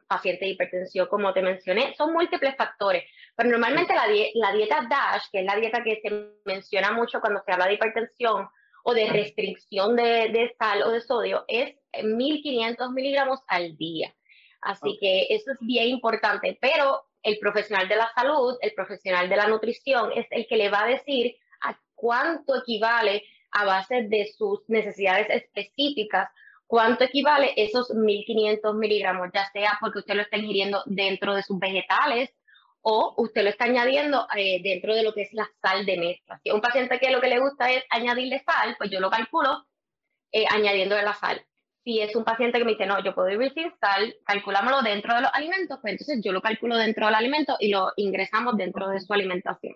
paciente 0.07 0.45
de 0.45 0.51
hipertensión, 0.51 1.07
como 1.07 1.31
te 1.31 1.43
mencioné, 1.43 1.93
son 1.95 2.11
múltiples 2.11 2.55
factores. 2.55 3.03
Pero 3.35 3.51
normalmente 3.51 3.93
la, 3.93 4.07
la, 4.33 4.51
dieta 4.51 4.87
DASH, 4.89 5.29
que 5.31 5.41
es 5.41 5.45
la 5.45 5.57
dieta 5.57 5.83
que 5.83 6.01
se 6.01 6.31
menciona 6.45 6.91
mucho 6.91 7.21
cuando 7.21 7.39
se 7.45 7.51
habla 7.51 7.67
de 7.67 7.75
hipertensión 7.75 8.49
o 8.83 8.93
de 8.95 9.09
restricción 9.09 9.95
de, 9.95 10.29
de 10.29 10.55
sal 10.57 10.81
o 10.81 10.89
de 10.89 11.01
sodio, 11.01 11.45
es 11.47 11.75
1500 12.03 12.89
miligramos 12.91 13.41
al 13.47 13.77
día. 13.77 14.11
Así 14.59 14.97
que 14.99 15.27
eso 15.29 15.51
es 15.51 15.57
bien 15.59 15.89
importante, 15.89 16.57
pero 16.59 17.05
el 17.23 17.39
profesional 17.39 17.87
de 17.87 17.95
la 17.95 18.11
salud, 18.13 18.57
el 18.61 18.73
profesional 18.73 19.29
de 19.29 19.37
la 19.37 19.47
nutrición, 19.47 20.11
es 20.13 20.27
el 20.29 20.45
que 20.47 20.57
le 20.57 20.69
va 20.69 20.83
a 20.83 20.87
decir 20.87 21.35
a 21.61 21.79
cuánto 21.95 22.57
equivale 22.57 23.23
a 23.51 23.65
base 23.65 24.03
de 24.03 24.31
sus 24.37 24.61
necesidades 24.67 25.27
específicas, 25.29 26.29
cuánto 26.67 27.05
equivale 27.05 27.53
esos 27.55 27.91
1500 27.91 28.75
miligramos, 28.75 29.29
ya 29.33 29.49
sea 29.51 29.77
porque 29.79 29.99
usted 29.99 30.15
lo 30.15 30.23
está 30.23 30.37
ingiriendo 30.37 30.83
dentro 30.85 31.35
de 31.35 31.43
sus 31.43 31.59
vegetales 31.59 32.29
o 32.81 33.13
usted 33.17 33.43
lo 33.43 33.49
está 33.49 33.65
añadiendo 33.65 34.27
eh, 34.35 34.61
dentro 34.61 34.93
de 34.93 35.03
lo 35.03 35.13
que 35.13 35.21
es 35.21 35.33
la 35.33 35.47
sal 35.61 35.85
de 35.85 35.97
mezcla. 35.97 36.39
Si 36.43 36.51
un 36.51 36.61
paciente 36.61 36.99
que 36.99 37.11
lo 37.11 37.21
que 37.21 37.29
le 37.29 37.39
gusta 37.39 37.71
es 37.71 37.83
añadirle 37.89 38.43
sal, 38.45 38.75
pues 38.77 38.89
yo 38.91 38.99
lo 38.99 39.09
calculo 39.09 39.65
eh, 40.31 40.45
añadiéndole 40.49 41.03
la 41.03 41.13
sal. 41.13 41.45
Si 41.83 41.99
es 41.99 42.15
un 42.15 42.23
paciente 42.23 42.57
que 42.57 42.65
me 42.65 42.71
dice, 42.71 42.85
no, 42.85 43.03
yo 43.03 43.13
puedo 43.13 43.27
vivir 43.27 43.53
sin 43.53 43.69
sal, 43.79 44.15
calculámoslo 44.25 44.81
dentro 44.83 45.15
de 45.15 45.21
los 45.21 45.31
alimentos, 45.33 45.79
pues 45.81 45.93
entonces 45.93 46.21
yo 46.23 46.31
lo 46.31 46.41
calculo 46.41 46.77
dentro 46.77 47.05
del 47.05 47.15
alimento 47.15 47.57
y 47.59 47.69
lo 47.69 47.91
ingresamos 47.97 48.55
dentro 48.55 48.87
de 48.87 49.01
su 49.01 49.11
alimentación. 49.11 49.75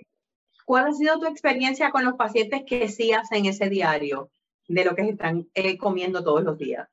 ¿Cuál 0.66 0.88
ha 0.88 0.92
sido 0.94 1.20
tu 1.20 1.28
experiencia 1.28 1.92
con 1.92 2.06
los 2.06 2.16
pacientes 2.16 2.64
que 2.66 2.88
sí 2.88 3.12
hacen 3.12 3.46
ese 3.46 3.70
diario 3.70 4.30
de 4.68 4.86
lo 4.86 4.96
que 4.96 5.02
están 5.04 5.48
eh, 5.54 5.78
comiendo 5.78 6.24
todos 6.24 6.44
los 6.44 6.58
días? 6.58 6.88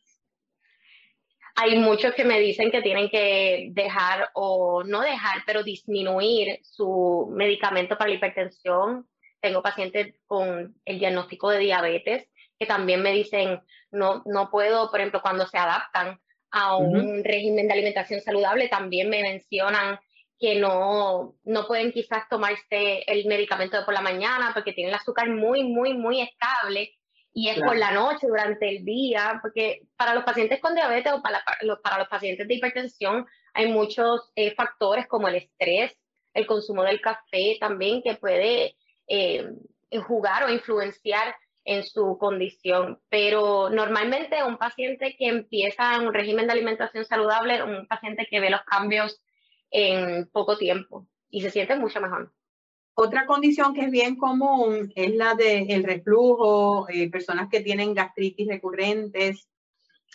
Hay 1.57 1.79
muchos 1.79 2.13
que 2.15 2.25
me 2.25 2.41
dicen 2.41 2.73
que 2.73 2.83
tienen 2.83 3.09
que 3.09 3.69
dejar 3.71 4.31
o 4.35 4.83
no 4.83 5.01
dejar, 5.01 5.43
pero 5.47 5.63
disminuir 5.63 6.59
su 6.63 7.33
medicamento 7.33 7.97
para 7.97 8.11
la 8.11 8.17
hipertensión. 8.17 9.07
Tengo 9.41 9.63
pacientes 9.63 10.17
con 10.27 10.75
el 10.85 10.99
diagnóstico 10.99 11.51
de 11.51 11.61
diabetes 11.61 12.29
que 12.65 12.69
también 12.69 13.03
me 13.03 13.13
dicen, 13.13 13.61
no, 13.91 14.23
no 14.25 14.51
puedo, 14.51 14.91
por 14.91 15.01
ejemplo, 15.01 15.21
cuando 15.21 15.47
se 15.47 15.59
adaptan 15.59 16.19
a 16.51 16.77
un 16.77 17.23
régimen 17.23 17.67
de 17.67 17.73
alimentación 17.75 18.21
saludable, 18.21 18.69
también 18.69 19.11
me 19.11 19.23
mencionan 19.23 19.99
que 20.39 20.57
no, 20.57 21.37
no 21.45 21.67
pueden 21.67 21.93
quizás 21.93 22.29
tomarse 22.29 23.03
el 23.07 23.27
medicamento 23.27 23.77
de 23.77 23.85
por 23.85 23.95
la 23.95 24.01
mañana 24.01 24.51
porque 24.55 24.73
tienen 24.73 24.95
el 24.95 25.01
azúcar 25.01 25.29
muy, 25.29 25.65
muy, 25.65 25.95
muy 25.95 26.21
estable 26.21 26.95
y 27.33 27.49
es 27.49 27.59
por 27.61 27.77
la 27.77 27.91
noche, 27.91 28.29
durante 28.29 28.69
el 28.69 28.85
día, 28.85 29.41
porque 29.43 29.83
para 29.97 30.15
los 30.15 30.23
pacientes 30.23 30.61
con 30.61 30.75
diabetes 30.75 31.13
o 31.13 31.21
para, 31.21 31.43
los, 31.63 31.81
para 31.81 31.99
los 31.99 32.09
pacientes 32.09 32.47
de 32.47 32.55
hipertensión 32.55 33.27
hay 33.53 33.73
muchos 33.73 34.31
eh, 34.37 34.55
factores 34.55 35.09
como 35.09 35.27
el 35.27 35.35
estrés, 35.37 35.97
el 36.33 36.47
consumo 36.47 36.85
del 36.85 37.01
café 37.01 37.57
también 37.59 38.03
que 38.03 38.15
puede 38.15 38.77
eh, 39.09 39.51
jugar 40.07 40.45
o 40.45 40.51
influenciar 40.51 41.35
en 41.65 41.85
su 41.85 42.19
condición. 42.19 43.01
Pero 43.09 43.71
normalmente 43.71 44.43
un 44.45 44.57
paciente 44.57 45.17
que 45.19 45.29
empieza 45.29 45.99
un 46.01 46.13
régimen 46.13 46.47
de 46.47 46.53
alimentación 46.53 47.05
saludable, 47.05 47.63
un 47.63 47.87
paciente 47.87 48.27
que 48.31 48.41
ve 48.41 48.51
los 48.51 48.63
cambios 48.63 49.21
en 49.71 50.29
poco 50.29 50.57
tiempo 50.57 51.07
y 51.31 51.41
se 51.41 51.51
siente 51.51 51.77
mucho 51.77 52.01
mejor. 52.01 52.33
Otra 52.97 53.27
condición 53.27 53.75
que 53.75 53.83
es 53.83 53.91
bien 53.91 54.17
común 54.17 54.93
es 54.95 55.15
la 55.17 55.35
del 55.35 55.69
el 55.69 55.83
reflujo, 55.83 56.89
eh, 56.89 57.11
personas 57.11 57.49
que 57.51 57.61
tienen 57.61 57.93
gastritis 57.93 58.47
recurrentes. 58.47 59.49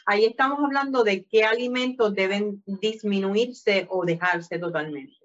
Ahí 0.05 0.23
estamos 0.23 0.59
hablando 0.63 1.03
de 1.03 1.25
qué 1.25 1.43
alimentos 1.43 2.15
deben 2.15 2.63
disminuirse 2.65 3.85
o 3.89 4.05
dejarse 4.05 4.59
totalmente. 4.59 5.17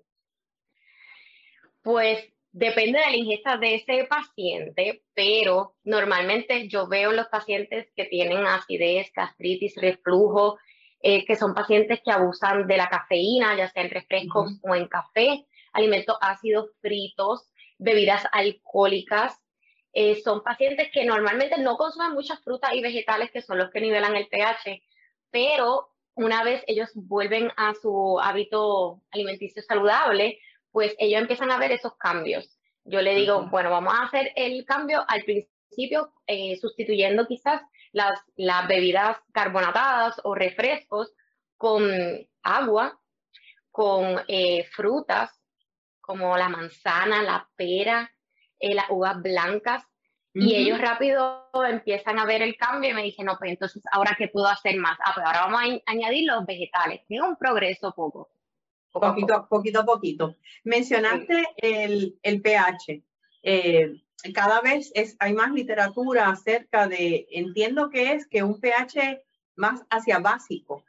Pues 1.83 2.34
depende 2.55 3.01
de 3.01 3.11
la 3.11 3.17
ingesta 3.17 3.57
de 3.57 3.75
ese 3.75 4.05
paciente, 4.05 5.03
pero 5.13 5.75
normalmente 5.83 6.69
yo 6.69 6.87
veo 6.87 7.11
los 7.11 7.27
pacientes 7.27 7.89
que 7.97 8.05
tienen 8.05 8.47
acidez, 8.47 9.11
gastritis, 9.13 9.75
reflujo, 9.77 10.57
eh, 11.01 11.25
que 11.25 11.35
son 11.35 11.53
pacientes 11.53 12.01
que 12.05 12.13
abusan 12.13 12.69
de 12.69 12.77
la 12.77 12.89
cafeína, 12.89 13.57
ya 13.57 13.69
sea 13.69 13.83
en 13.83 13.91
refrescos 13.91 14.53
o 14.63 14.75
en 14.77 14.87
café, 14.87 15.45
alimentos 15.73 16.17
ácidos 16.21 16.71
fritos, 16.81 17.51
bebidas 17.79 18.25
alcohólicas. 18.31 19.37
Eh, 19.93 20.21
son 20.23 20.45
pacientes 20.45 20.91
que 20.93 21.05
normalmente 21.05 21.59
no 21.59 21.77
consumen 21.77 22.13
muchas 22.13 22.41
frutas 22.41 22.73
y 22.73 22.81
vegetales, 22.81 23.33
que 23.33 23.43
son 23.43 23.59
los 23.59 23.71
que 23.73 23.81
nivelan 23.81 24.15
el 24.15 24.29
pH, 24.29 24.81
pero 25.33 25.89
una 26.15 26.45
vez 26.45 26.63
ellos 26.69 26.91
vuelven 26.95 27.51
a 27.57 27.75
su 27.75 28.21
hábito 28.21 29.03
alimenticio 29.11 29.61
saludable, 29.63 30.39
pues 30.75 30.97
ellos 30.99 31.21
empiezan 31.21 31.53
a 31.53 31.57
ver 31.57 31.71
esos 31.71 31.97
cambios. 31.97 32.59
Yo 32.85 33.01
le 33.01 33.15
digo, 33.15 33.47
bueno, 33.47 33.71
vamos 33.71 33.95
a 33.95 34.07
hacer 34.07 34.33
el 34.35 34.65
cambio 34.65 35.05
al 35.07 35.23
principio, 35.23 36.13
eh, 36.27 36.57
sustituyendo 36.57 37.29
quizás 37.29 37.63
las, 37.93 38.21
las 38.35 38.67
bebidas 38.67 39.17
carbonatadas 39.33 40.21
o 40.25 40.35
refrescos 40.35 41.15
con 41.57 41.89
agua, 42.43 43.01
con 43.71 44.21
eh, 44.27 44.65
frutas 44.73 45.31
como 46.01 46.37
la 46.37 46.49
manzana, 46.49 47.23
la 47.23 47.49
pera, 47.55 48.11
eh, 48.59 48.75
las 48.75 48.91
uvas 48.91 49.23
blancas, 49.23 49.85
y 50.37 50.57
ellos 50.57 50.81
rápido 50.81 51.49
empiezan 51.69 52.19
a 52.19 52.25
ver 52.25 52.43
el 52.43 52.57
cambio 52.57 52.91
y 52.91 52.95
me 52.95 53.05
dicen, 53.05 53.27
no, 53.27 53.37
pues 53.39 53.53
entonces, 53.53 53.81
¿ahora 53.93 54.17
qué 54.19 54.27
puedo 54.27 54.49
hacer 54.49 54.77
más? 54.79 54.99
Ah, 55.05 55.13
pues 55.15 55.25
ahora 55.25 55.43
vamos 55.43 55.61
a 55.63 55.91
añadir 55.93 56.25
los 56.27 56.45
vegetales. 56.45 57.03
Es 57.09 57.21
un 57.21 57.37
progreso 57.37 57.93
poco. 57.95 58.31
Poquito, 59.01 59.35
a 59.35 59.49
poquito 59.49 59.81
a 59.81 59.85
poquito. 59.85 60.37
Mencionaste 60.65 61.47
el, 61.57 62.19
el, 62.23 62.41
pH. 62.41 63.03
Eh, 63.43 63.93
cada 64.33 64.61
vez 64.61 64.91
es, 64.95 65.17
hay 65.19 65.35
más 65.35 65.53
literatura 65.53 66.29
acerca 66.29 66.87
de, 66.87 67.27
entiendo 67.31 67.91
que 67.91 68.13
es 68.13 68.27
que 68.27 68.43
un 68.43 68.61
pH 68.61 69.23
más 69.57 69.85
hacia 69.91 70.19
básico 70.19 70.85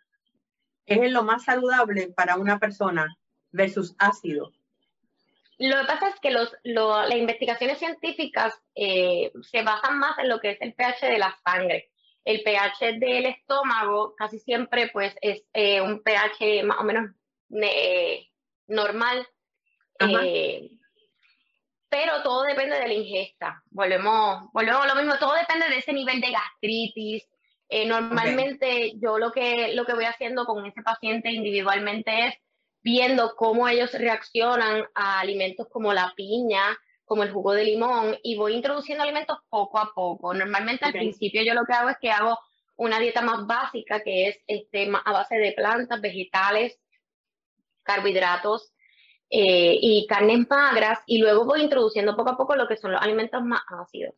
es 0.85 1.11
lo 1.11 1.23
más 1.23 1.43
saludable 1.43 2.07
para 2.09 2.37
una 2.37 2.59
persona 2.59 3.17
versus 3.51 3.95
ácido. 3.97 4.51
Lo 5.57 5.81
que 5.81 5.87
pasa 5.87 6.09
es 6.09 6.19
que 6.19 6.31
los, 6.31 6.53
las 6.63 7.15
investigaciones 7.15 7.79
científicas 7.79 8.53
eh, 8.75 9.31
se 9.41 9.63
basan 9.63 9.99
más 9.99 10.17
en 10.19 10.29
lo 10.29 10.39
que 10.39 10.51
es 10.51 10.61
el 10.61 10.73
pH 10.73 11.07
de 11.07 11.17
la 11.17 11.35
sangre. 11.45 11.89
el 12.25 12.41
pH 12.43 12.99
del 12.99 13.25
estómago 13.27 14.15
casi 14.17 14.39
siempre 14.39 14.89
pues 14.91 15.15
es 15.21 15.43
eh, 15.53 15.79
un 15.79 16.01
pH 16.01 16.63
más 16.63 16.79
o 16.79 16.83
menos 16.83 17.11
eh, 17.49 18.27
normal. 18.67 19.27
Eh, 19.99 20.69
pero 21.89 22.21
todo 22.23 22.43
depende 22.43 22.77
de 22.77 22.87
la 22.87 22.93
ingesta. 22.93 23.63
Volvemos, 23.69 24.51
volvemos 24.51 24.83
a 24.83 24.87
lo 24.87 24.95
mismo, 24.95 25.17
todo 25.17 25.33
depende 25.33 25.69
de 25.69 25.77
ese 25.77 25.93
nivel 25.93 26.19
de 26.19 26.31
gastritis. 26.31 27.27
normalmente 27.87 28.93
yo 28.99 29.17
lo 29.17 29.31
que, 29.31 29.73
lo 29.73 29.85
que 29.85 29.93
voy 29.93 30.05
haciendo 30.05 30.45
con 30.45 30.65
ese 30.65 30.81
paciente 30.81 31.31
individualmente 31.31 32.27
es 32.27 32.35
viendo 32.85 33.35
cómo 33.35 33.67
ellos 33.67 33.93
reaccionan 33.93 34.85
a 34.93 35.19
alimentos 35.19 35.67
como 35.71 35.91
la 35.91 36.13
piña, 36.15 36.77
como 37.03 37.23
el 37.23 37.31
jugo 37.31 37.53
de 37.53 37.63
limón 37.63 38.17
y 38.21 38.35
voy 38.35 38.53
introduciendo 38.53 39.03
alimentos 39.03 39.39
poco 39.49 39.79
a 39.79 39.91
poco. 39.93 40.33
Normalmente 40.33 40.85
al 40.85 40.91
principio 40.91 41.41
yo 41.43 41.53
lo 41.53 41.65
que 41.65 41.73
hago 41.73 41.89
es 41.89 41.97
que 41.99 42.11
hago 42.11 42.37
una 42.75 42.99
dieta 42.99 43.21
más 43.21 43.47
básica 43.47 44.01
que 44.01 44.27
es 44.27 44.39
este, 44.45 44.91
a 45.03 45.11
base 45.11 45.35
de 45.35 45.53
plantas, 45.53 45.99
vegetales, 45.99 46.79
carbohidratos 47.85 48.73
eh, 49.29 49.77
y 49.79 50.05
carnes 50.07 50.45
magras 50.49 50.99
y 51.05 51.19
luego 51.19 51.45
voy 51.45 51.61
introduciendo 51.61 52.15
poco 52.15 52.31
a 52.31 52.37
poco 52.37 52.55
lo 52.55 52.67
que 52.67 52.77
son 52.77 52.91
los 52.91 53.01
alimentos 53.01 53.41
más 53.43 53.61
ácidos. 53.67 54.15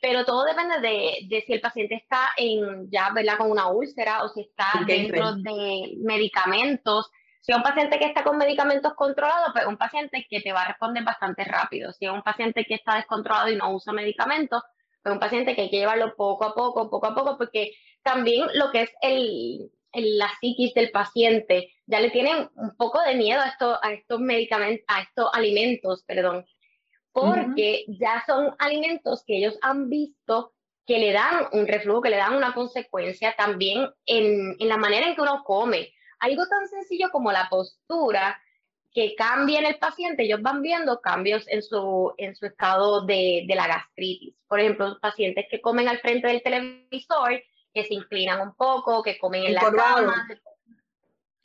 Pero 0.00 0.24
todo 0.24 0.44
depende 0.44 0.80
de, 0.80 1.28
de 1.28 1.44
si 1.46 1.52
el 1.52 1.60
paciente 1.60 1.94
está 1.94 2.30
en 2.36 2.90
ya, 2.90 3.10
¿verdad? 3.14 3.38
Con 3.38 3.50
una 3.52 3.68
úlcera 3.68 4.24
o 4.24 4.28
si 4.28 4.40
está 4.40 4.84
dentro 4.84 5.36
de 5.36 5.94
medicamentos 5.98 7.08
si 7.42 7.50
es 7.50 7.58
un 7.58 7.64
paciente 7.64 7.98
que 7.98 8.04
está 8.06 8.22
con 8.22 8.38
medicamentos 8.38 8.94
controlados, 8.94 9.50
pues 9.52 9.66
un 9.66 9.76
paciente 9.76 10.24
que 10.30 10.40
te 10.40 10.52
va 10.52 10.62
a 10.62 10.68
responder 10.68 11.02
bastante 11.02 11.42
rápido. 11.42 11.92
Si 11.92 12.04
es 12.04 12.10
un 12.12 12.22
paciente 12.22 12.64
que 12.64 12.74
está 12.74 12.94
descontrolado 12.94 13.50
y 13.50 13.56
no 13.56 13.74
usa 13.74 13.92
medicamentos, 13.92 14.62
pues 15.02 15.12
un 15.12 15.18
paciente 15.18 15.56
que 15.56 15.62
hay 15.62 15.70
que 15.70 15.78
llevarlo 15.78 16.14
poco 16.14 16.44
a 16.44 16.54
poco, 16.54 16.88
poco 16.88 17.06
a 17.08 17.14
poco, 17.16 17.36
porque 17.36 17.72
también 18.04 18.46
lo 18.54 18.70
que 18.70 18.82
es 18.82 18.90
el, 19.02 19.72
la 19.92 20.30
psiquis 20.40 20.74
del 20.74 20.90
paciente, 20.90 21.72
ya 21.86 22.00
le 22.00 22.10
tienen 22.10 22.48
un 22.54 22.76
poco 22.76 23.00
de 23.02 23.14
miedo 23.14 23.40
a, 23.40 23.48
esto, 23.48 23.78
a 23.82 23.92
estos 23.92 24.20
medicamentos, 24.20 24.84
a 24.88 25.02
estos 25.02 25.30
alimentos, 25.32 26.02
perdón, 26.04 26.46
porque 27.12 27.84
ya 27.88 28.22
son 28.26 28.54
alimentos 28.58 29.22
que 29.26 29.36
ellos 29.36 29.58
han 29.60 29.88
visto 29.88 30.54
que 30.86 30.98
le 30.98 31.12
dan 31.12 31.46
un 31.52 31.66
reflujo, 31.66 32.02
que 32.02 32.10
le 32.10 32.16
dan 32.16 32.34
una 32.34 32.54
consecuencia 32.54 33.34
también 33.36 33.88
en, 34.06 34.56
en 34.58 34.68
la 34.68 34.76
manera 34.76 35.06
en 35.06 35.14
que 35.14 35.20
uno 35.20 35.44
come 35.44 35.92
algo 36.18 36.46
tan 36.46 36.66
sencillo 36.68 37.10
como 37.10 37.32
la 37.32 37.48
postura 37.50 38.40
que 38.94 39.14
cambia 39.14 39.58
en 39.58 39.66
el 39.66 39.78
paciente, 39.78 40.24
ellos 40.24 40.42
van 40.42 40.60
viendo 40.62 41.00
cambios 41.00 41.48
en 41.48 41.62
su, 41.62 42.12
en 42.18 42.36
su 42.36 42.46
estado 42.46 43.06
de, 43.06 43.44
de 43.48 43.54
la 43.54 43.66
gastritis. 43.66 44.34
Por 44.46 44.60
ejemplo, 44.60 44.98
pacientes 45.00 45.46
que 45.50 45.60
comen 45.60 45.88
al 45.88 45.98
frente 45.98 46.28
del 46.28 46.42
televisor, 46.42 47.42
que 47.72 47.84
se 47.84 47.94
inclinan 47.94 48.40
un 48.40 48.54
poco, 48.54 49.02
que 49.02 49.18
comen 49.18 49.44
en 49.44 49.54
la 49.54 49.60
cama, 49.60 50.28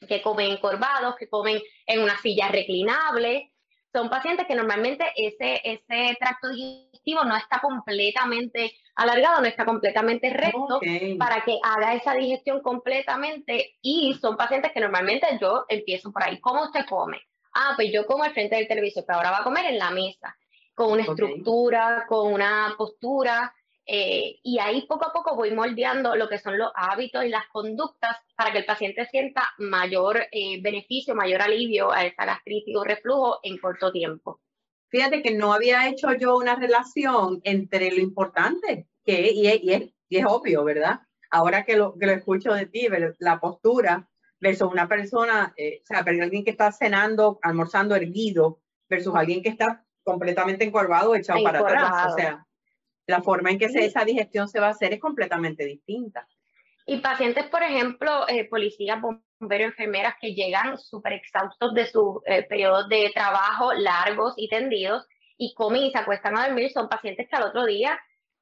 que 0.07 0.21
comen 0.21 0.51
encorvados, 0.51 1.15
que 1.15 1.29
comen 1.29 1.61
en 1.85 2.01
una 2.01 2.17
silla 2.17 2.49
reclinable. 2.49 3.53
Son 3.93 4.09
pacientes 4.09 4.45
que 4.45 4.55
normalmente 4.55 5.05
ese, 5.15 5.61
ese 5.63 6.15
tracto 6.19 6.49
digestivo 6.49 7.23
no 7.23 7.35
está 7.35 7.59
completamente 7.61 8.73
alargado, 8.95 9.41
no 9.41 9.47
está 9.47 9.63
completamente 9.63 10.29
recto 10.29 10.79
para 11.17 11.43
que 11.43 11.57
haga 11.63 11.93
esa 11.93 12.13
digestión 12.13 12.61
completamente 12.61 13.77
y 13.81 14.13
son 14.15 14.35
pacientes 14.35 14.71
que 14.71 14.81
normalmente 14.81 15.25
yo 15.41 15.65
empiezo 15.69 16.11
por 16.11 16.23
ahí. 16.23 16.39
¿Cómo 16.41 16.63
usted 16.63 16.85
come? 16.87 17.21
Ah, 17.53 17.73
pues 17.75 17.91
yo 17.91 18.05
como 18.05 18.23
al 18.23 18.33
frente 18.33 18.55
del 18.55 18.67
televisor, 18.67 19.03
pero 19.05 19.17
ahora 19.17 19.31
va 19.31 19.39
a 19.39 19.43
comer 19.43 19.65
en 19.65 19.79
la 19.79 19.89
mesa, 19.89 20.35
con 20.75 20.91
una 20.91 21.03
estructura, 21.03 22.05
con 22.07 22.31
una 22.33 22.75
postura, 22.77 23.53
eh, 23.89 24.39
y 24.43 24.59
ahí 24.59 24.85
poco 24.85 25.05
a 25.05 25.13
poco 25.13 25.33
voy 25.33 25.51
moldeando 25.51 26.17
lo 26.17 26.27
que 26.27 26.39
son 26.39 26.57
los 26.57 26.71
hábitos 26.75 27.23
y 27.23 27.29
las 27.29 27.47
conductas 27.47 28.17
para 28.35 28.51
que 28.51 28.57
el 28.57 28.65
paciente 28.65 29.05
sienta 29.05 29.47
mayor 29.59 30.25
eh, 30.29 30.61
beneficio, 30.61 31.15
mayor 31.15 31.41
alivio 31.41 31.89
a 31.91 32.03
esa 32.03 32.25
gastritis 32.25 32.75
o 32.75 32.83
reflujo 32.83 33.39
en 33.43 33.57
corto 33.57 33.93
tiempo. 33.93 34.41
Fíjate 34.89 35.21
que 35.21 35.35
no 35.35 35.53
había 35.53 35.87
hecho 35.87 36.13
yo 36.13 36.35
una 36.35 36.55
relación 36.55 37.39
entre 37.43 37.89
lo 37.91 38.01
importante, 38.01 38.87
que 39.05 39.31
y 39.31 39.47
es, 39.47 39.63
y 39.63 39.73
es, 39.73 39.93
y 40.09 40.17
es 40.17 40.25
obvio, 40.27 40.65
¿verdad? 40.65 40.99
Ahora 41.31 41.63
que 41.63 41.77
lo, 41.77 41.97
que 41.97 42.07
lo 42.07 42.11
escucho 42.11 42.53
de 42.53 42.65
ti, 42.65 42.87
la 43.19 43.39
postura 43.39 44.09
versus 44.39 44.69
una 44.69 44.89
persona, 44.89 45.53
eh, 45.55 45.79
o 45.81 45.85
sea, 45.85 45.99
alguien 45.99 46.43
que 46.43 46.51
está 46.51 46.73
cenando, 46.73 47.39
almorzando 47.41 47.95
erguido, 47.95 48.59
versus 48.89 49.15
alguien 49.15 49.41
que 49.41 49.49
está 49.49 49.85
completamente 50.03 50.65
encorvado, 50.65 51.15
echado 51.15 51.41
para 51.43 51.59
atrás. 51.59 52.13
O 52.13 52.15
sea, 52.15 52.46
la 53.07 53.21
forma 53.21 53.49
en 53.49 53.57
que 53.57 53.65
esa 53.65 54.05
digestión 54.05 54.47
se 54.47 54.59
va 54.59 54.67
a 54.67 54.71
hacer 54.71 54.93
es 54.93 54.99
completamente 54.99 55.65
distinta. 55.65 56.27
Y 56.85 56.97
pacientes, 56.97 57.45
por 57.47 57.63
ejemplo, 57.63 58.27
eh, 58.27 58.45
policías, 58.45 59.01
bomberos, 59.01 59.71
enfermeras 59.71 60.15
que 60.21 60.33
llegan 60.33 60.77
súper 60.77 61.13
exhaustos 61.13 61.73
de 61.73 61.85
sus 61.87 62.21
eh, 62.25 62.43
periodos 62.43 62.87
de 62.89 63.11
trabajo 63.13 63.73
largos 63.73 64.33
y 64.37 64.47
tendidos 64.49 65.05
y 65.37 65.53
comen 65.53 65.83
y 65.83 65.91
se 65.91 65.97
acuestan 65.97 66.37
a 66.37 66.47
dormir, 66.47 66.71
son 66.71 66.89
pacientes 66.89 67.27
que 67.29 67.35
al 67.35 67.43
otro 67.43 67.65
día 67.65 67.99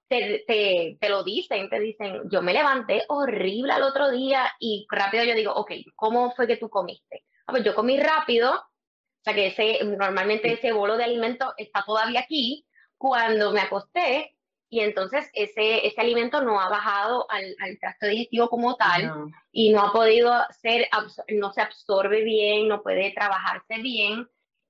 te, 0.08 0.43
te, 0.47 0.97
te, 0.99 1.10
lo 1.10 1.23
dicen, 1.23 1.69
te 1.69 1.80
dicen, 1.80 2.21
yo 2.30 2.41
me 2.41 2.54
levanté 2.54 3.04
horrible 3.08 3.73
al 3.73 3.84
otro 3.84 4.12
día 4.12 4.51
y 4.60 4.86
rápido 4.89 5.23
yo 5.23 5.34
digo, 5.34 5.54
ok, 5.54 5.71
¿cómo 5.95 6.32
fue 6.32 6.47
que 6.47 6.58
tú 6.58 6.69
comiste? 6.69 7.23
Ah, 7.47 7.51
pues 7.51 7.63
yo 7.63 7.75
comí 7.75 7.99
rápido, 7.99 8.54
o 8.54 9.23
sea 9.23 9.34
que 9.34 9.47
ese, 9.47 9.84
normalmente 9.84 10.54
ese 10.54 10.71
bolo 10.71 10.97
de 10.97 11.04
alimento 11.04 11.54
está 11.58 11.84
todavía 11.84 12.21
aquí, 12.21 12.65
cuando 12.97 13.51
me 13.51 13.62
acosté 13.62 14.35
y 14.69 14.80
entonces 14.80 15.30
ese, 15.34 15.86
ese 15.86 16.01
alimento 16.01 16.41
no 16.41 16.60
ha 16.60 16.69
bajado 16.69 17.30
al, 17.30 17.56
al 17.60 17.80
tracto 17.80 18.08
digestivo 18.08 18.49
como 18.49 18.75
tal 18.75 19.32
y 19.51 19.71
no 19.71 19.82
ha 19.82 19.91
podido 19.91 20.34
ser, 20.62 20.88
no 21.30 21.54
se 21.54 21.62
absorbe 21.62 22.23
bien, 22.23 22.67
no 22.67 22.82
puede 22.82 23.12
trabajarse 23.12 23.78
bien. 23.82 24.28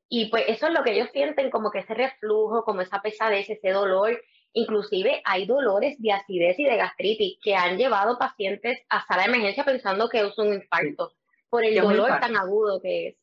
Y 0.08 0.30
pues 0.30 0.44
eso 0.48 0.68
es 0.68 0.74
lo 0.74 0.84
que 0.84 0.92
ellos 0.92 1.10
sienten, 1.12 1.50
como 1.50 1.72
que 1.72 1.80
ese 1.80 1.94
reflujo, 1.94 2.64
como 2.64 2.82
esa 2.82 3.02
pesadez, 3.02 3.50
ese 3.50 3.72
dolor. 3.72 4.22
Inclusive 4.54 5.22
hay 5.26 5.46
dolores 5.46 5.96
de 6.00 6.12
acidez 6.12 6.60
y 6.60 6.66
de 6.66 6.78
gastritis 6.78 7.38
que 7.42 7.56
han 7.56 7.78
llevado 7.78 8.20
pacientes 8.20 8.80
a 8.90 9.06
sala 9.06 9.24
de 9.24 9.30
emergencia 9.30 9.66
pensando 9.66 10.08
que 10.08 10.22
es 10.22 10.38
un 10.38 10.54
infarto 10.54 11.14
por 11.50 11.66
el 11.66 11.80
dolor 11.80 12.20
tan 12.20 12.38
agudo 12.38 12.82
que 12.82 13.08
es. 13.08 13.16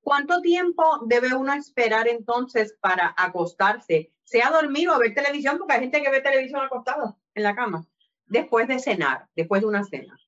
¿Cuánto 0.00 0.40
tiempo 0.40 1.00
debe 1.06 1.32
uno 1.34 1.54
esperar 1.54 2.08
entonces 2.08 2.76
para 2.80 3.14
acostarse? 3.16 4.12
Sea 4.32 4.50
dormir 4.50 4.88
o 4.88 4.98
ver 4.98 5.12
televisión, 5.12 5.58
porque 5.58 5.74
hay 5.74 5.80
gente 5.80 6.00
que 6.00 6.10
ve 6.10 6.22
televisión 6.22 6.62
acostada 6.64 7.14
en 7.34 7.42
la 7.42 7.54
cama, 7.54 7.86
después 8.24 8.66
de 8.66 8.78
cenar, 8.78 9.26
después 9.36 9.60
de 9.60 9.68
una 9.68 9.84
cena. 9.84 10.18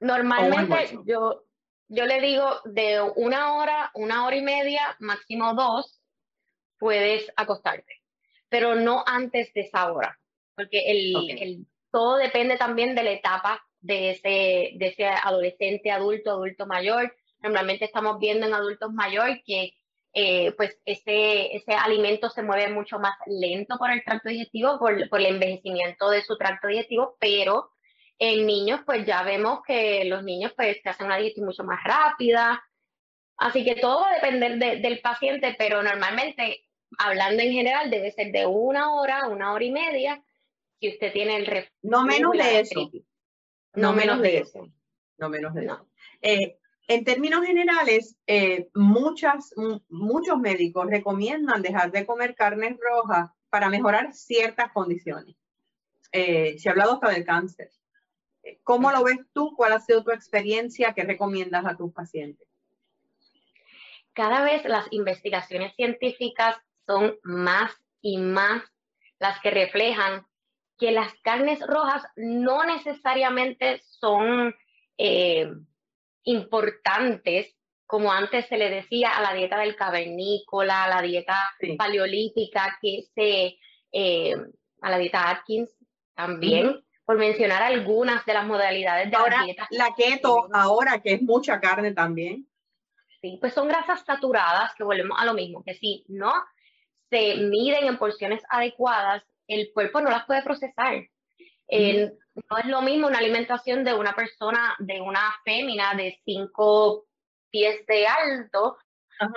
Normalmente 0.00 0.98
yo, 1.06 1.44
yo 1.88 2.04
le 2.04 2.20
digo 2.20 2.60
de 2.66 3.00
una 3.16 3.54
hora, 3.54 3.90
una 3.94 4.26
hora 4.26 4.36
y 4.36 4.42
media, 4.42 4.82
máximo 4.98 5.54
dos, 5.54 5.98
puedes 6.78 7.32
acostarte, 7.36 8.02
pero 8.50 8.74
no 8.74 9.02
antes 9.06 9.50
de 9.54 9.62
esa 9.62 9.90
hora, 9.92 10.20
porque 10.54 10.90
el, 10.90 11.14
el, 11.40 11.66
todo 11.90 12.16
depende 12.16 12.58
también 12.58 12.94
de 12.94 13.02
la 13.02 13.12
etapa 13.12 13.64
de 13.80 14.10
ese, 14.10 14.72
de 14.76 14.88
ese 14.88 15.06
adolescente, 15.06 15.90
adulto, 15.90 16.32
adulto 16.32 16.66
mayor. 16.66 17.16
Normalmente 17.40 17.86
estamos 17.86 18.18
viendo 18.18 18.46
en 18.46 18.52
adultos 18.52 18.92
mayores 18.92 19.40
que 19.46 19.72
eh, 20.12 20.52
pues 20.56 20.78
ese, 20.84 21.54
ese 21.54 21.72
alimento 21.74 22.30
se 22.30 22.42
mueve 22.42 22.72
mucho 22.72 22.98
más 22.98 23.14
lento 23.26 23.76
por 23.78 23.90
el 23.90 24.02
tracto 24.04 24.28
digestivo, 24.28 24.78
por, 24.78 25.08
por 25.08 25.20
el 25.20 25.26
envejecimiento 25.26 26.10
de 26.10 26.22
su 26.22 26.36
tracto 26.36 26.68
digestivo, 26.68 27.16
pero 27.20 27.70
en 28.18 28.46
niños 28.46 28.80
pues 28.84 29.06
ya 29.06 29.22
vemos 29.22 29.60
que 29.66 30.04
los 30.04 30.24
niños 30.24 30.52
pues 30.56 30.80
se 30.82 30.88
hacen 30.88 31.06
una 31.06 31.18
digestión 31.18 31.46
mucho 31.46 31.64
más 31.64 31.82
rápida. 31.84 32.62
Así 33.36 33.64
que 33.64 33.76
todo 33.76 34.00
va 34.00 34.10
a 34.10 34.14
depender 34.14 34.80
del 34.80 35.00
paciente, 35.00 35.54
pero 35.56 35.80
normalmente, 35.82 36.64
hablando 36.98 37.40
en 37.40 37.52
general, 37.52 37.88
debe 37.88 38.10
ser 38.10 38.32
de 38.32 38.46
una 38.46 38.94
hora, 38.94 39.28
una 39.28 39.52
hora 39.52 39.64
y 39.64 39.70
media, 39.70 40.24
si 40.80 40.88
usted 40.88 41.12
tiene 41.12 41.36
el 41.36 41.68
No 41.82 42.04
menos 42.04 42.32
de 42.32 42.60
eso. 42.60 42.90
No, 43.74 43.92
menos 43.92 44.20
de 44.20 44.38
eso. 44.38 44.68
No 45.18 45.28
menos 45.28 45.54
de 45.54 45.66
eso. 45.66 45.86
Eh, 46.20 46.57
en 46.88 47.04
términos 47.04 47.44
generales, 47.44 48.16
eh, 48.26 48.68
muchas, 48.74 49.54
muchos 49.90 50.38
médicos 50.38 50.86
recomiendan 50.86 51.60
dejar 51.60 51.92
de 51.92 52.06
comer 52.06 52.34
carnes 52.34 52.78
rojas 52.80 53.30
para 53.50 53.68
mejorar 53.68 54.14
ciertas 54.14 54.72
condiciones. 54.72 55.36
Eh, 56.12 56.58
se 56.58 56.68
ha 56.68 56.72
hablado 56.72 56.94
hasta 56.94 57.10
del 57.10 57.26
cáncer. 57.26 57.70
Eh, 58.42 58.58
¿Cómo 58.64 58.90
lo 58.90 59.04
ves 59.04 59.18
tú? 59.34 59.54
¿Cuál 59.54 59.72
ha 59.74 59.80
sido 59.80 60.02
tu 60.02 60.12
experiencia? 60.12 60.94
¿Qué 60.94 61.04
recomiendas 61.04 61.66
a 61.66 61.76
tus 61.76 61.92
pacientes? 61.92 62.48
Cada 64.14 64.42
vez 64.42 64.64
las 64.64 64.86
investigaciones 64.90 65.74
científicas 65.76 66.56
son 66.86 67.18
más 67.22 67.70
y 68.00 68.16
más 68.16 68.62
las 69.18 69.38
que 69.40 69.50
reflejan 69.50 70.26
que 70.78 70.90
las 70.90 71.12
carnes 71.20 71.60
rojas 71.66 72.02
no 72.16 72.64
necesariamente 72.64 73.82
son 73.84 74.54
importantes, 76.24 77.54
como 77.86 78.12
antes 78.12 78.46
se 78.46 78.58
le 78.58 78.70
decía, 78.70 79.10
a 79.16 79.22
la 79.22 79.34
dieta 79.34 79.58
del 79.58 79.76
cavernícola, 79.76 80.84
a 80.84 80.88
la 80.88 81.02
dieta 81.02 81.36
paleolítica, 81.76 82.78
que 82.80 83.04
se, 83.14 83.58
eh, 83.92 84.34
a 84.82 84.90
la 84.90 84.98
dieta 84.98 85.30
Atkins 85.30 85.70
también, 86.14 86.84
por 87.04 87.16
mencionar 87.16 87.62
algunas 87.62 88.26
de 88.26 88.34
las 88.34 88.46
modalidades 88.46 89.10
de 89.10 89.16
ahora, 89.16 89.38
la 89.38 89.44
dieta. 89.44 89.66
La 89.70 89.94
keto, 89.96 90.48
ahora 90.52 91.00
que 91.00 91.14
es 91.14 91.22
mucha 91.22 91.60
carne 91.60 91.92
también. 91.92 92.46
Sí, 93.22 93.38
pues 93.40 93.54
son 93.54 93.68
grasas 93.68 94.04
saturadas, 94.04 94.74
que 94.74 94.84
volvemos 94.84 95.18
a 95.18 95.24
lo 95.24 95.34
mismo, 95.34 95.64
que 95.64 95.74
si 95.74 96.04
no 96.08 96.32
se 97.10 97.36
miden 97.36 97.86
en 97.86 97.98
porciones 97.98 98.42
adecuadas, 98.50 99.24
el 99.46 99.72
cuerpo 99.72 100.00
no 100.00 100.10
las 100.10 100.26
puede 100.26 100.42
procesar. 100.42 101.08
No 101.70 102.58
es 102.58 102.66
lo 102.66 102.82
mismo 102.82 103.08
una 103.08 103.18
alimentación 103.18 103.84
de 103.84 103.94
una 103.94 104.14
persona, 104.14 104.74
de 104.78 105.00
una 105.00 105.34
fémina 105.44 105.94
de 105.94 106.18
5 106.24 107.04
pies 107.50 107.84
de 107.86 108.06
alto, 108.06 108.78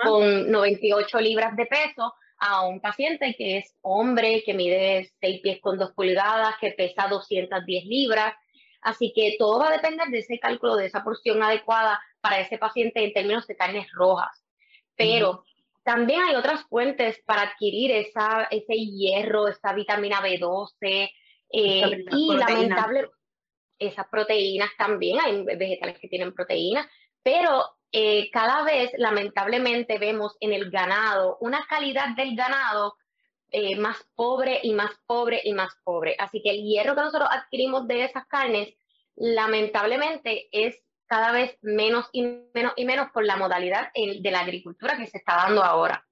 con 0.04 0.50
98 0.50 1.20
libras 1.20 1.56
de 1.56 1.66
peso, 1.66 2.14
a 2.38 2.66
un 2.66 2.80
paciente 2.80 3.34
que 3.36 3.58
es 3.58 3.74
hombre, 3.82 4.42
que 4.44 4.54
mide 4.54 5.10
6 5.20 5.40
pies 5.42 5.60
con 5.60 5.78
2 5.78 5.92
pulgadas, 5.92 6.56
que 6.60 6.72
pesa 6.72 7.08
210 7.08 7.84
libras. 7.84 8.34
Así 8.80 9.12
que 9.14 9.36
todo 9.38 9.60
va 9.60 9.68
a 9.68 9.72
depender 9.72 10.08
de 10.08 10.18
ese 10.18 10.38
cálculo, 10.38 10.76
de 10.76 10.86
esa 10.86 11.04
porción 11.04 11.42
adecuada 11.42 12.00
para 12.20 12.40
ese 12.40 12.58
paciente 12.58 13.04
en 13.04 13.12
términos 13.12 13.46
de 13.46 13.56
carnes 13.56 13.86
rojas. 13.92 14.44
Pero 14.96 15.44
también 15.84 16.22
hay 16.22 16.34
otras 16.34 16.64
fuentes 16.64 17.20
para 17.24 17.42
adquirir 17.42 17.92
esa, 17.92 18.48
ese 18.50 18.74
hierro, 18.74 19.48
esa 19.48 19.72
vitamina 19.72 20.20
B12 20.20 21.10
eh, 21.52 22.04
y 22.10 22.34
lamentable, 22.34 23.08
esas 23.78 24.06
proteínas 24.08 24.70
también, 24.78 25.18
hay 25.20 25.44
vegetales 25.44 25.98
que 25.98 26.08
tienen 26.08 26.32
proteínas, 26.32 26.86
pero 27.22 27.64
eh, 27.90 28.30
cada 28.30 28.64
vez 28.64 28.90
lamentablemente 28.96 29.98
vemos 29.98 30.36
en 30.40 30.52
el 30.52 30.70
ganado 30.70 31.36
una 31.40 31.64
calidad 31.68 32.16
del 32.16 32.34
ganado 32.36 32.96
eh, 33.50 33.76
más 33.76 33.98
pobre 34.14 34.60
y 34.62 34.72
más 34.72 34.92
pobre 35.06 35.42
y 35.44 35.52
más 35.52 35.74
pobre. 35.84 36.16
Así 36.18 36.42
que 36.42 36.50
el 36.50 36.62
hierro 36.62 36.94
que 36.94 37.02
nosotros 37.02 37.28
adquirimos 37.30 37.86
de 37.86 38.04
esas 38.04 38.26
carnes, 38.26 38.74
lamentablemente 39.14 40.48
es 40.52 40.80
cada 41.06 41.32
vez 41.32 41.58
menos 41.60 42.08
y 42.12 42.22
menos 42.54 42.72
y 42.76 42.86
menos 42.86 43.10
por 43.12 43.26
la 43.26 43.36
modalidad 43.36 43.90
de 43.94 44.30
la 44.30 44.40
agricultura 44.40 44.96
que 44.96 45.06
se 45.06 45.18
está 45.18 45.36
dando 45.36 45.62
ahora. 45.62 46.06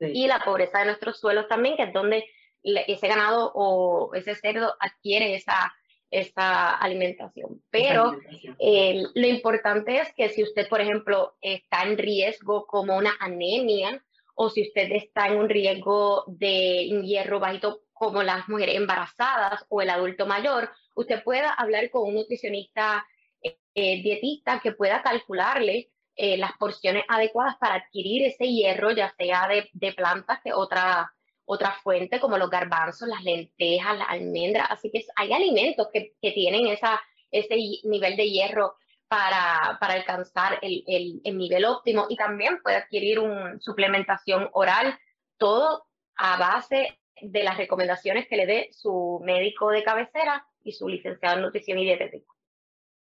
Y 0.00 0.26
la 0.26 0.40
pobreza 0.40 0.80
de 0.80 0.86
nuestros 0.86 1.20
suelos 1.20 1.46
también, 1.46 1.76
que 1.76 1.84
es 1.84 1.92
donde 1.92 2.26
ese 2.62 3.08
ganado 3.08 3.52
o 3.54 4.14
ese 4.14 4.34
cerdo 4.34 4.74
adquiere 4.80 5.34
esa 5.34 5.72
esa 6.12 6.74
alimentación. 6.76 7.62
Pero 7.70 8.20
eh, 8.60 9.02
lo 9.14 9.26
importante 9.26 9.98
es 9.98 10.12
que 10.14 10.28
si 10.28 10.42
usted, 10.42 10.68
por 10.68 10.80
ejemplo, 10.80 11.34
está 11.40 11.82
en 11.82 11.98
riesgo 11.98 12.66
como 12.66 12.96
una 12.96 13.16
anemia 13.18 14.04
o 14.34 14.50
si 14.50 14.62
usted 14.62 14.92
está 14.92 15.28
en 15.28 15.38
un 15.38 15.48
riesgo 15.48 16.24
de 16.28 16.84
hierro 17.02 17.40
bajito 17.40 17.80
como 17.92 18.22
las 18.22 18.48
mujeres 18.48 18.76
embarazadas 18.76 19.64
o 19.68 19.80
el 19.80 19.90
adulto 19.90 20.26
mayor, 20.26 20.70
usted 20.94 21.22
pueda 21.24 21.50
hablar 21.50 21.90
con 21.90 22.08
un 22.08 22.14
nutricionista 22.14 23.06
eh, 23.42 23.56
eh, 23.74 24.02
dietista 24.02 24.60
que 24.60 24.72
pueda 24.72 25.02
calcularle 25.02 25.88
las 26.14 26.52
porciones 26.58 27.04
adecuadas 27.08 27.56
para 27.56 27.76
adquirir 27.76 28.26
ese 28.26 28.46
hierro, 28.46 28.90
ya 28.90 29.14
sea 29.16 29.48
de, 29.48 29.70
de 29.72 29.94
plantas 29.94 30.40
que 30.44 30.52
otra 30.52 31.10
otra 31.44 31.72
fuente 31.82 32.20
como 32.20 32.38
los 32.38 32.50
garbanzos, 32.50 33.08
las 33.08 33.22
lentejas, 33.22 33.98
las 33.98 34.08
almendras. 34.08 34.68
Así 34.70 34.90
que 34.90 35.04
hay 35.16 35.32
alimentos 35.32 35.88
que, 35.92 36.14
que 36.20 36.32
tienen 36.32 36.66
esa, 36.66 37.00
ese 37.30 37.56
nivel 37.84 38.16
de 38.16 38.30
hierro 38.30 38.76
para, 39.08 39.76
para 39.78 39.94
alcanzar 39.94 40.58
el, 40.62 40.84
el, 40.86 41.20
el, 41.24 41.36
nivel 41.36 41.66
óptimo 41.66 42.06
y 42.08 42.16
también 42.16 42.60
puede 42.62 42.76
adquirir 42.76 43.18
una 43.18 43.58
suplementación 43.60 44.48
oral, 44.52 44.98
todo 45.36 45.84
a 46.16 46.38
base 46.38 46.98
de 47.20 47.42
las 47.42 47.58
recomendaciones 47.58 48.26
que 48.26 48.36
le 48.36 48.46
dé 48.46 48.68
su 48.72 49.20
médico 49.22 49.70
de 49.70 49.82
cabecera 49.82 50.46
y 50.64 50.72
su 50.72 50.88
licenciado 50.88 51.36
en 51.36 51.42
nutrición 51.42 51.78
y 51.78 51.84
dietética. 51.84 52.32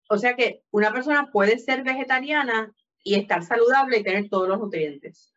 O 0.08 0.18
sea 0.18 0.36
que 0.36 0.62
una 0.70 0.92
persona 0.92 1.30
puede 1.32 1.58
ser 1.58 1.82
vegetariana 1.82 2.74
y 3.02 3.14
estar 3.14 3.42
saludable 3.42 3.98
y 3.98 4.02
tener 4.02 4.28
todos 4.28 4.48
los 4.48 4.58
nutrientes. 4.58 5.34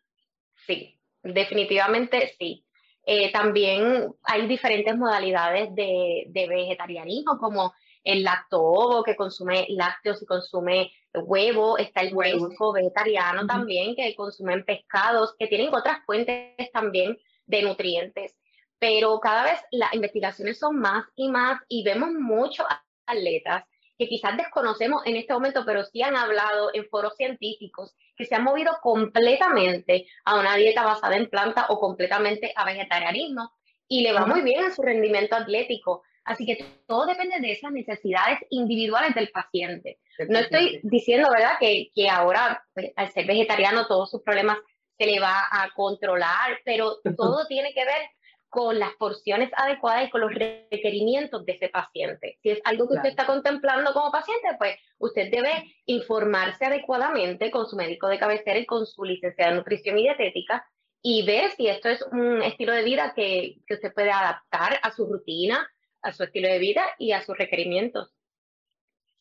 Sí, 0.65 0.99
definitivamente 1.23 2.33
sí. 2.37 2.66
Eh, 3.09 3.31
también 3.31 4.13
hay 4.23 4.47
diferentes 4.47 4.93
modalidades 4.97 5.73
de, 5.73 6.25
vegetarianismo, 6.27 7.37
como 7.37 7.73
el 8.03 8.21
lacto 8.21 9.01
que 9.05 9.15
consume 9.15 9.65
lácteos 9.69 10.21
y 10.21 10.25
consume 10.25 10.91
huevo, 11.13 11.77
está 11.77 12.01
el 12.01 12.13
huevo 12.13 12.73
vegetariano 12.73 13.47
también, 13.47 13.95
que 13.95 14.13
consumen 14.13 14.65
pescados, 14.65 15.35
que 15.39 15.47
tienen 15.47 15.73
otras 15.73 15.99
fuentes 16.05 16.69
también 16.73 17.17
de 17.45 17.61
nutrientes. 17.61 18.35
Pero 18.77 19.21
cada 19.21 19.45
vez 19.45 19.59
las 19.71 19.93
investigaciones 19.93 20.59
son 20.59 20.77
más 20.77 21.05
y 21.15 21.29
más 21.29 21.61
y 21.69 21.83
vemos 21.83 22.11
muchos 22.11 22.67
atletas 23.05 23.63
que 23.97 24.09
quizás 24.09 24.35
desconocemos 24.35 25.01
en 25.05 25.15
este 25.15 25.33
momento, 25.33 25.63
pero 25.65 25.85
sí 25.85 26.01
han 26.01 26.17
hablado 26.17 26.71
en 26.73 26.85
foros 26.89 27.15
científicos 27.15 27.95
que 28.17 28.25
se 28.25 28.35
han 28.35 28.43
movido 28.43 28.77
completamente 28.81 30.07
a 30.25 30.39
una 30.39 30.55
dieta 30.55 30.83
basada 30.83 31.15
en 31.15 31.29
planta 31.29 31.67
o 31.69 31.79
completamente 31.79 32.51
a 32.55 32.65
vegetarianismo 32.65 33.51
y 33.87 34.01
le 34.01 34.11
va 34.11 34.25
muy 34.25 34.41
bien 34.41 34.65
en 34.65 34.73
su 34.73 34.81
rendimiento 34.81 35.35
atlético. 35.35 36.03
Así 36.25 36.45
que 36.45 36.57
todo 36.87 37.05
depende 37.05 37.39
de 37.39 37.51
esas 37.51 37.71
necesidades 37.71 38.39
individuales 38.49 39.15
del 39.15 39.29
paciente. 39.29 39.99
No 40.27 40.39
estoy 40.39 40.81
diciendo, 40.83 41.29
¿verdad?, 41.31 41.53
que, 41.59 41.89
que 41.93 42.09
ahora 42.09 42.65
pues, 42.73 42.91
al 42.95 43.09
ser 43.11 43.25
vegetariano 43.27 43.87
todos 43.87 44.09
sus 44.11 44.23
problemas 44.23 44.57
se 44.97 45.05
le 45.05 45.19
va 45.19 45.43
a 45.51 45.69
controlar, 45.75 46.59
pero 46.65 46.97
todo 47.15 47.45
tiene 47.47 47.71
que 47.73 47.85
ver 47.85 48.01
con 48.49 48.79
las 48.79 48.93
porciones 48.95 49.51
adecuadas 49.55 50.07
y 50.07 50.09
con 50.09 50.21
los 50.21 50.33
requerimientos 50.33 51.45
de 51.45 51.53
ese 51.53 51.69
paciente. 51.69 52.37
Si 52.41 52.49
es 52.49 52.61
algo 52.63 52.87
que 52.87 52.95
usted 52.95 53.09
está 53.09 53.25
contemplando 53.25 53.93
como 53.93 54.11
paciente, 54.11 54.47
pues 54.57 54.77
usted 54.97 55.29
debe 55.31 55.51
informarse 55.85 56.65
adecuadamente 56.65 57.51
con 57.51 57.67
su 57.67 57.75
médico 57.75 58.07
de 58.07 58.19
cabecera 58.19 58.57
y 58.57 58.65
con 58.65 58.85
su 58.85 59.03
licenciada 59.03 59.51
en 59.51 59.57
nutrición 59.57 59.97
y 59.97 60.03
dietética 60.03 60.65
y 61.01 61.25
ver 61.25 61.51
si 61.51 61.67
esto 61.67 61.89
es 61.89 62.01
un 62.11 62.41
estilo 62.41 62.73
de 62.73 62.83
vida 62.83 63.13
que, 63.15 63.57
que 63.67 63.75
usted 63.75 63.93
puede 63.93 64.11
adaptar 64.11 64.79
a 64.81 64.91
su 64.91 65.05
rutina, 65.05 65.69
a 66.01 66.13
su 66.13 66.23
estilo 66.23 66.47
de 66.47 66.59
vida 66.59 66.83
y 66.97 67.11
a 67.11 67.21
sus 67.21 67.37
requerimientos. 67.37 68.13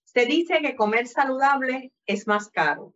Se 0.05 0.25
dice 0.25 0.61
que 0.63 0.77
comer 0.77 1.07
saludable 1.07 1.93
es 2.07 2.27
más 2.27 2.49
caro 2.49 2.93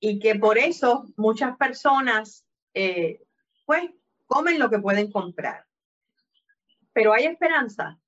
y 0.00 0.18
que 0.18 0.34
por 0.34 0.58
eso 0.58 1.06
muchas 1.16 1.56
personas, 1.56 2.44
eh, 2.74 3.22
pues, 3.64 3.90
comen 4.26 4.58
lo 4.58 4.70
que 4.70 4.78
pueden 4.78 5.10
comprar. 5.10 5.64
Pero 6.92 7.12
hay 7.12 7.24
esperanza. 7.24 7.98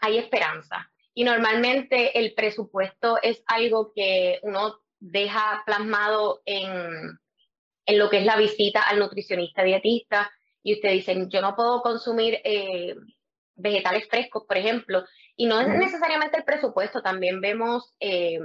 Hay 0.00 0.18
esperanza. 0.18 0.90
Y 1.14 1.24
normalmente 1.24 2.18
el 2.18 2.34
presupuesto 2.34 3.18
es 3.22 3.42
algo 3.46 3.92
que 3.92 4.38
uno 4.42 4.78
deja 5.00 5.62
plasmado 5.66 6.42
en, 6.44 7.18
en 7.86 7.98
lo 7.98 8.10
que 8.10 8.18
es 8.18 8.24
la 8.24 8.36
visita 8.36 8.82
al 8.82 8.98
nutricionista 8.98 9.62
dietista 9.62 10.30
y 10.62 10.74
usted 10.74 10.90
dice, 10.90 11.26
yo 11.28 11.40
no 11.40 11.56
puedo 11.56 11.80
consumir 11.82 12.40
eh, 12.44 12.94
vegetales 13.54 14.06
frescos, 14.08 14.44
por 14.46 14.56
ejemplo, 14.58 15.04
y 15.36 15.46
no 15.46 15.60
es 15.60 15.68
necesariamente 15.68 16.36
el 16.36 16.44
presupuesto, 16.44 17.00
también 17.00 17.40
vemos 17.40 17.94
eh, 18.00 18.38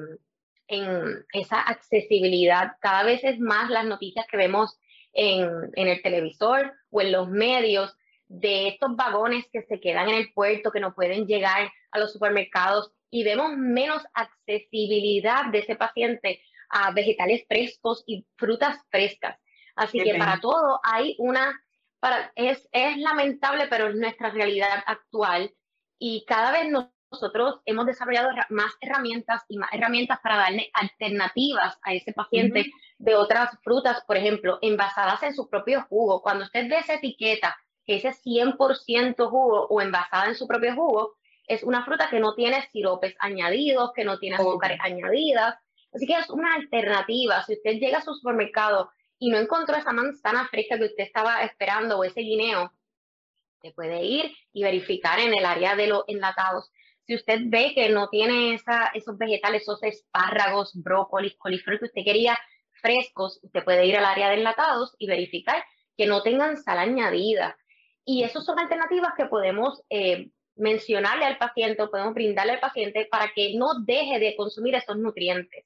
en 0.67 1.25
esa 1.33 1.61
accesibilidad, 1.61 2.77
cada 2.79 3.03
vez 3.03 3.23
es 3.23 3.39
más 3.39 3.69
las 3.69 3.85
noticias 3.85 4.25
que 4.27 4.37
vemos 4.37 4.79
en, 5.13 5.71
el 5.75 6.01
televisor 6.01 6.73
o 6.89 7.01
en 7.01 7.11
los 7.11 7.29
medios 7.29 7.95
de 8.27 8.69
estos 8.69 8.95
vagones 8.95 9.45
que 9.51 9.61
se 9.63 9.79
quedan 9.79 10.09
en 10.09 10.15
el 10.15 10.33
puerto, 10.33 10.71
que 10.71 10.79
no 10.79 10.93
pueden 10.93 11.27
llegar 11.27 11.71
a 11.91 11.99
los 11.99 12.11
supermercados 12.11 12.91
y 13.09 13.23
vemos 13.23 13.55
menos 13.55 14.03
accesibilidad 14.13 15.45
de 15.51 15.59
ese 15.59 15.75
paciente 15.75 16.41
a 16.69 16.91
vegetales 16.91 17.45
frescos 17.47 18.03
y 18.07 18.25
frutas 18.35 18.77
frescas. 18.89 19.39
Así 19.75 19.99
que 19.99 20.15
para 20.15 20.39
todo 20.39 20.79
hay 20.83 21.15
una, 21.19 21.63
para, 21.99 22.31
es, 22.35 22.67
es 22.71 22.97
lamentable, 22.97 23.67
pero 23.69 23.87
es 23.87 23.95
nuestra 23.95 24.31
realidad 24.31 24.83
actual 24.85 25.53
y 25.99 26.25
cada 26.25 26.51
vez 26.51 26.69
nos 26.69 26.87
nosotros 27.13 27.61
hemos 27.65 27.85
desarrollado 27.85 28.29
más 28.49 28.73
herramientas 28.81 29.43
y 29.47 29.57
más 29.57 29.69
herramientas 29.71 30.19
para 30.21 30.37
darle 30.37 30.71
alternativas 30.73 31.77
a 31.83 31.93
ese 31.93 32.11
paciente 32.11 32.71
de 32.97 33.15
otras 33.15 33.51
frutas, 33.63 34.03
por 34.07 34.17
ejemplo, 34.17 34.57
envasadas 34.61 35.21
en 35.21 35.35
su 35.35 35.47
propio 35.47 35.83
jugo. 35.83 36.23
Cuando 36.23 36.45
usted 36.45 36.67
ve 36.67 36.79
esa 36.79 36.95
etiqueta 36.95 37.55
que 37.85 37.93
dice 37.93 38.13
100% 38.13 39.29
jugo 39.29 39.67
o 39.67 39.79
envasada 39.79 40.27
en 40.27 40.35
su 40.35 40.47
propio 40.47 40.73
jugo, 40.73 41.13
es 41.45 41.61
una 41.61 41.85
fruta 41.85 42.09
que 42.09 42.19
no 42.19 42.33
tiene 42.33 42.67
siropes 42.71 43.15
añadidos, 43.19 43.91
que 43.93 44.05
no 44.05 44.17
tiene 44.17 44.37
azúcares 44.37 44.79
añadidas. 44.81 45.55
Así 45.93 46.07
que 46.07 46.13
es 46.13 46.29
una 46.31 46.55
alternativa. 46.55 47.43
Si 47.43 47.53
usted 47.53 47.73
llega 47.73 47.99
a 47.99 48.01
su 48.01 48.15
supermercado 48.15 48.89
y 49.19 49.29
no 49.29 49.37
encontró 49.37 49.75
esa 49.75 49.91
manzana 49.91 50.47
fresca 50.47 50.77
que 50.79 50.85
usted 50.85 51.03
estaba 51.03 51.43
esperando 51.43 51.99
o 51.99 52.03
ese 52.03 52.21
guineo, 52.21 52.71
usted 53.57 53.75
puede 53.75 54.03
ir 54.03 54.35
y 54.51 54.63
verificar 54.63 55.19
en 55.19 55.33
el 55.33 55.45
área 55.45 55.75
de 55.75 55.87
los 55.87 56.05
enlatados 56.07 56.71
si 57.05 57.15
usted 57.15 57.39
ve 57.45 57.73
que 57.75 57.89
no 57.89 58.09
tiene 58.09 58.53
esa, 58.53 58.91
esos 58.93 59.17
vegetales, 59.17 59.63
esos 59.63 59.83
espárragos, 59.83 60.71
brócolis, 60.75 61.35
coliflor 61.37 61.79
que 61.79 61.85
usted 61.85 62.03
quería 62.03 62.37
frescos, 62.81 63.39
usted 63.43 63.63
puede 63.63 63.85
ir 63.85 63.97
al 63.97 64.05
área 64.05 64.29
de 64.29 64.35
enlatados 64.35 64.95
y 64.99 65.07
verificar 65.07 65.63
que 65.97 66.05
no 66.05 66.21
tengan 66.21 66.57
sal 66.57 66.79
añadida. 66.79 67.57
Y 68.05 68.23
esas 68.23 68.45
son 68.45 68.59
alternativas 68.59 69.13
que 69.15 69.25
podemos 69.25 69.81
eh, 69.89 70.29
mencionarle 70.55 71.25
al 71.25 71.37
paciente 71.37 71.81
o 71.81 71.89
podemos 71.89 72.13
brindarle 72.13 72.53
al 72.53 72.59
paciente 72.59 73.07
para 73.09 73.31
que 73.33 73.55
no 73.55 73.79
deje 73.85 74.19
de 74.19 74.35
consumir 74.35 74.75
esos 74.75 74.97
nutrientes. 74.97 75.65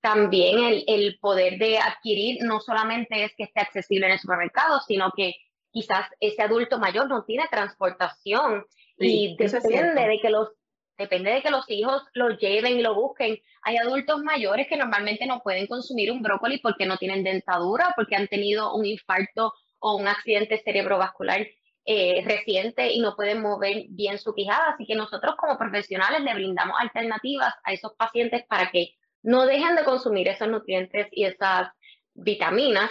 También 0.00 0.58
el, 0.58 0.84
el 0.86 1.18
poder 1.18 1.58
de 1.58 1.78
adquirir 1.78 2.42
no 2.42 2.60
solamente 2.60 3.24
es 3.24 3.32
que 3.36 3.44
esté 3.44 3.60
accesible 3.60 4.06
en 4.06 4.12
el 4.12 4.18
supermercado, 4.18 4.80
sino 4.86 5.12
que 5.16 5.34
quizás 5.70 6.06
ese 6.20 6.42
adulto 6.42 6.78
mayor 6.78 7.08
no 7.08 7.24
tiene 7.24 7.44
transportación 7.50 8.64
y 8.98 9.36
depende 9.36 10.06
de 10.06 10.18
que 10.20 10.30
los 10.30 10.50
depende 10.96 11.30
de 11.30 11.42
que 11.42 11.50
los 11.50 11.68
hijos 11.68 12.02
lo 12.14 12.30
lleven 12.30 12.78
y 12.78 12.82
lo 12.82 12.94
busquen. 12.94 13.38
Hay 13.62 13.76
adultos 13.76 14.22
mayores 14.22 14.66
que 14.68 14.76
normalmente 14.76 15.26
no 15.26 15.40
pueden 15.40 15.66
consumir 15.66 16.12
un 16.12 16.22
brócoli 16.22 16.58
porque 16.58 16.86
no 16.86 16.96
tienen 16.96 17.24
dentadura, 17.24 17.92
porque 17.96 18.16
han 18.16 18.28
tenido 18.28 18.74
un 18.74 18.84
infarto 18.84 19.52
o 19.78 19.96
un 19.96 20.08
accidente 20.08 20.62
cerebrovascular 20.64 21.46
eh, 21.86 22.22
reciente 22.24 22.92
y 22.92 23.00
no 23.00 23.14
pueden 23.14 23.42
mover 23.42 23.84
bien 23.88 24.18
su 24.18 24.34
quijada. 24.34 24.70
Así 24.70 24.86
que 24.86 24.94
nosotros 24.94 25.34
como 25.36 25.58
profesionales 25.58 26.20
le 26.22 26.34
brindamos 26.34 26.76
alternativas 26.78 27.54
a 27.64 27.72
esos 27.72 27.92
pacientes 27.94 28.44
para 28.46 28.70
que 28.70 28.94
no 29.22 29.46
dejen 29.46 29.76
de 29.76 29.84
consumir 29.84 30.28
esos 30.28 30.48
nutrientes 30.48 31.08
y 31.10 31.24
esas 31.24 31.68
vitaminas 32.14 32.90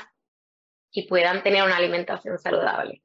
y 0.92 1.08
puedan 1.08 1.44
tener 1.44 1.64
una 1.64 1.78
alimentación 1.78 2.38
saludable. 2.38 3.03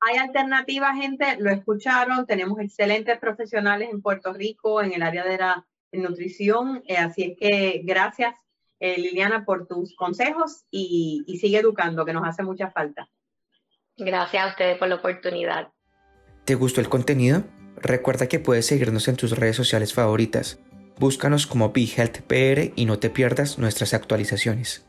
Hay 0.00 0.16
alternativas, 0.18 0.96
gente, 0.96 1.36
lo 1.38 1.50
escucharon, 1.50 2.26
tenemos 2.26 2.60
excelentes 2.60 3.18
profesionales 3.18 3.88
en 3.90 4.02
Puerto 4.02 4.32
Rico 4.32 4.82
en 4.82 4.92
el 4.92 5.02
área 5.02 5.24
de 5.24 5.38
la 5.38 5.66
nutrición, 5.92 6.82
eh, 6.86 6.96
así 6.96 7.22
es 7.24 7.38
que 7.38 7.80
gracias 7.84 8.34
eh, 8.78 8.98
Liliana 8.98 9.44
por 9.44 9.66
tus 9.66 9.94
consejos 9.96 10.64
y, 10.70 11.24
y 11.26 11.38
sigue 11.38 11.58
educando, 11.58 12.04
que 12.04 12.12
nos 12.12 12.26
hace 12.26 12.42
mucha 12.42 12.70
falta. 12.70 13.08
Gracias 13.96 14.44
a 14.44 14.48
ustedes 14.48 14.78
por 14.78 14.88
la 14.88 14.96
oportunidad. 14.96 15.68
¿Te 16.44 16.54
gustó 16.54 16.80
el 16.80 16.88
contenido? 16.88 17.44
Recuerda 17.76 18.26
que 18.28 18.38
puedes 18.38 18.66
seguirnos 18.66 19.08
en 19.08 19.16
tus 19.16 19.32
redes 19.32 19.56
sociales 19.56 19.94
favoritas. 19.94 20.60
Búscanos 20.98 21.46
como 21.46 21.72
BeHealthPR 21.72 22.72
y 22.76 22.84
no 22.86 22.98
te 22.98 23.10
pierdas 23.10 23.58
nuestras 23.58 23.94
actualizaciones. 23.94 24.85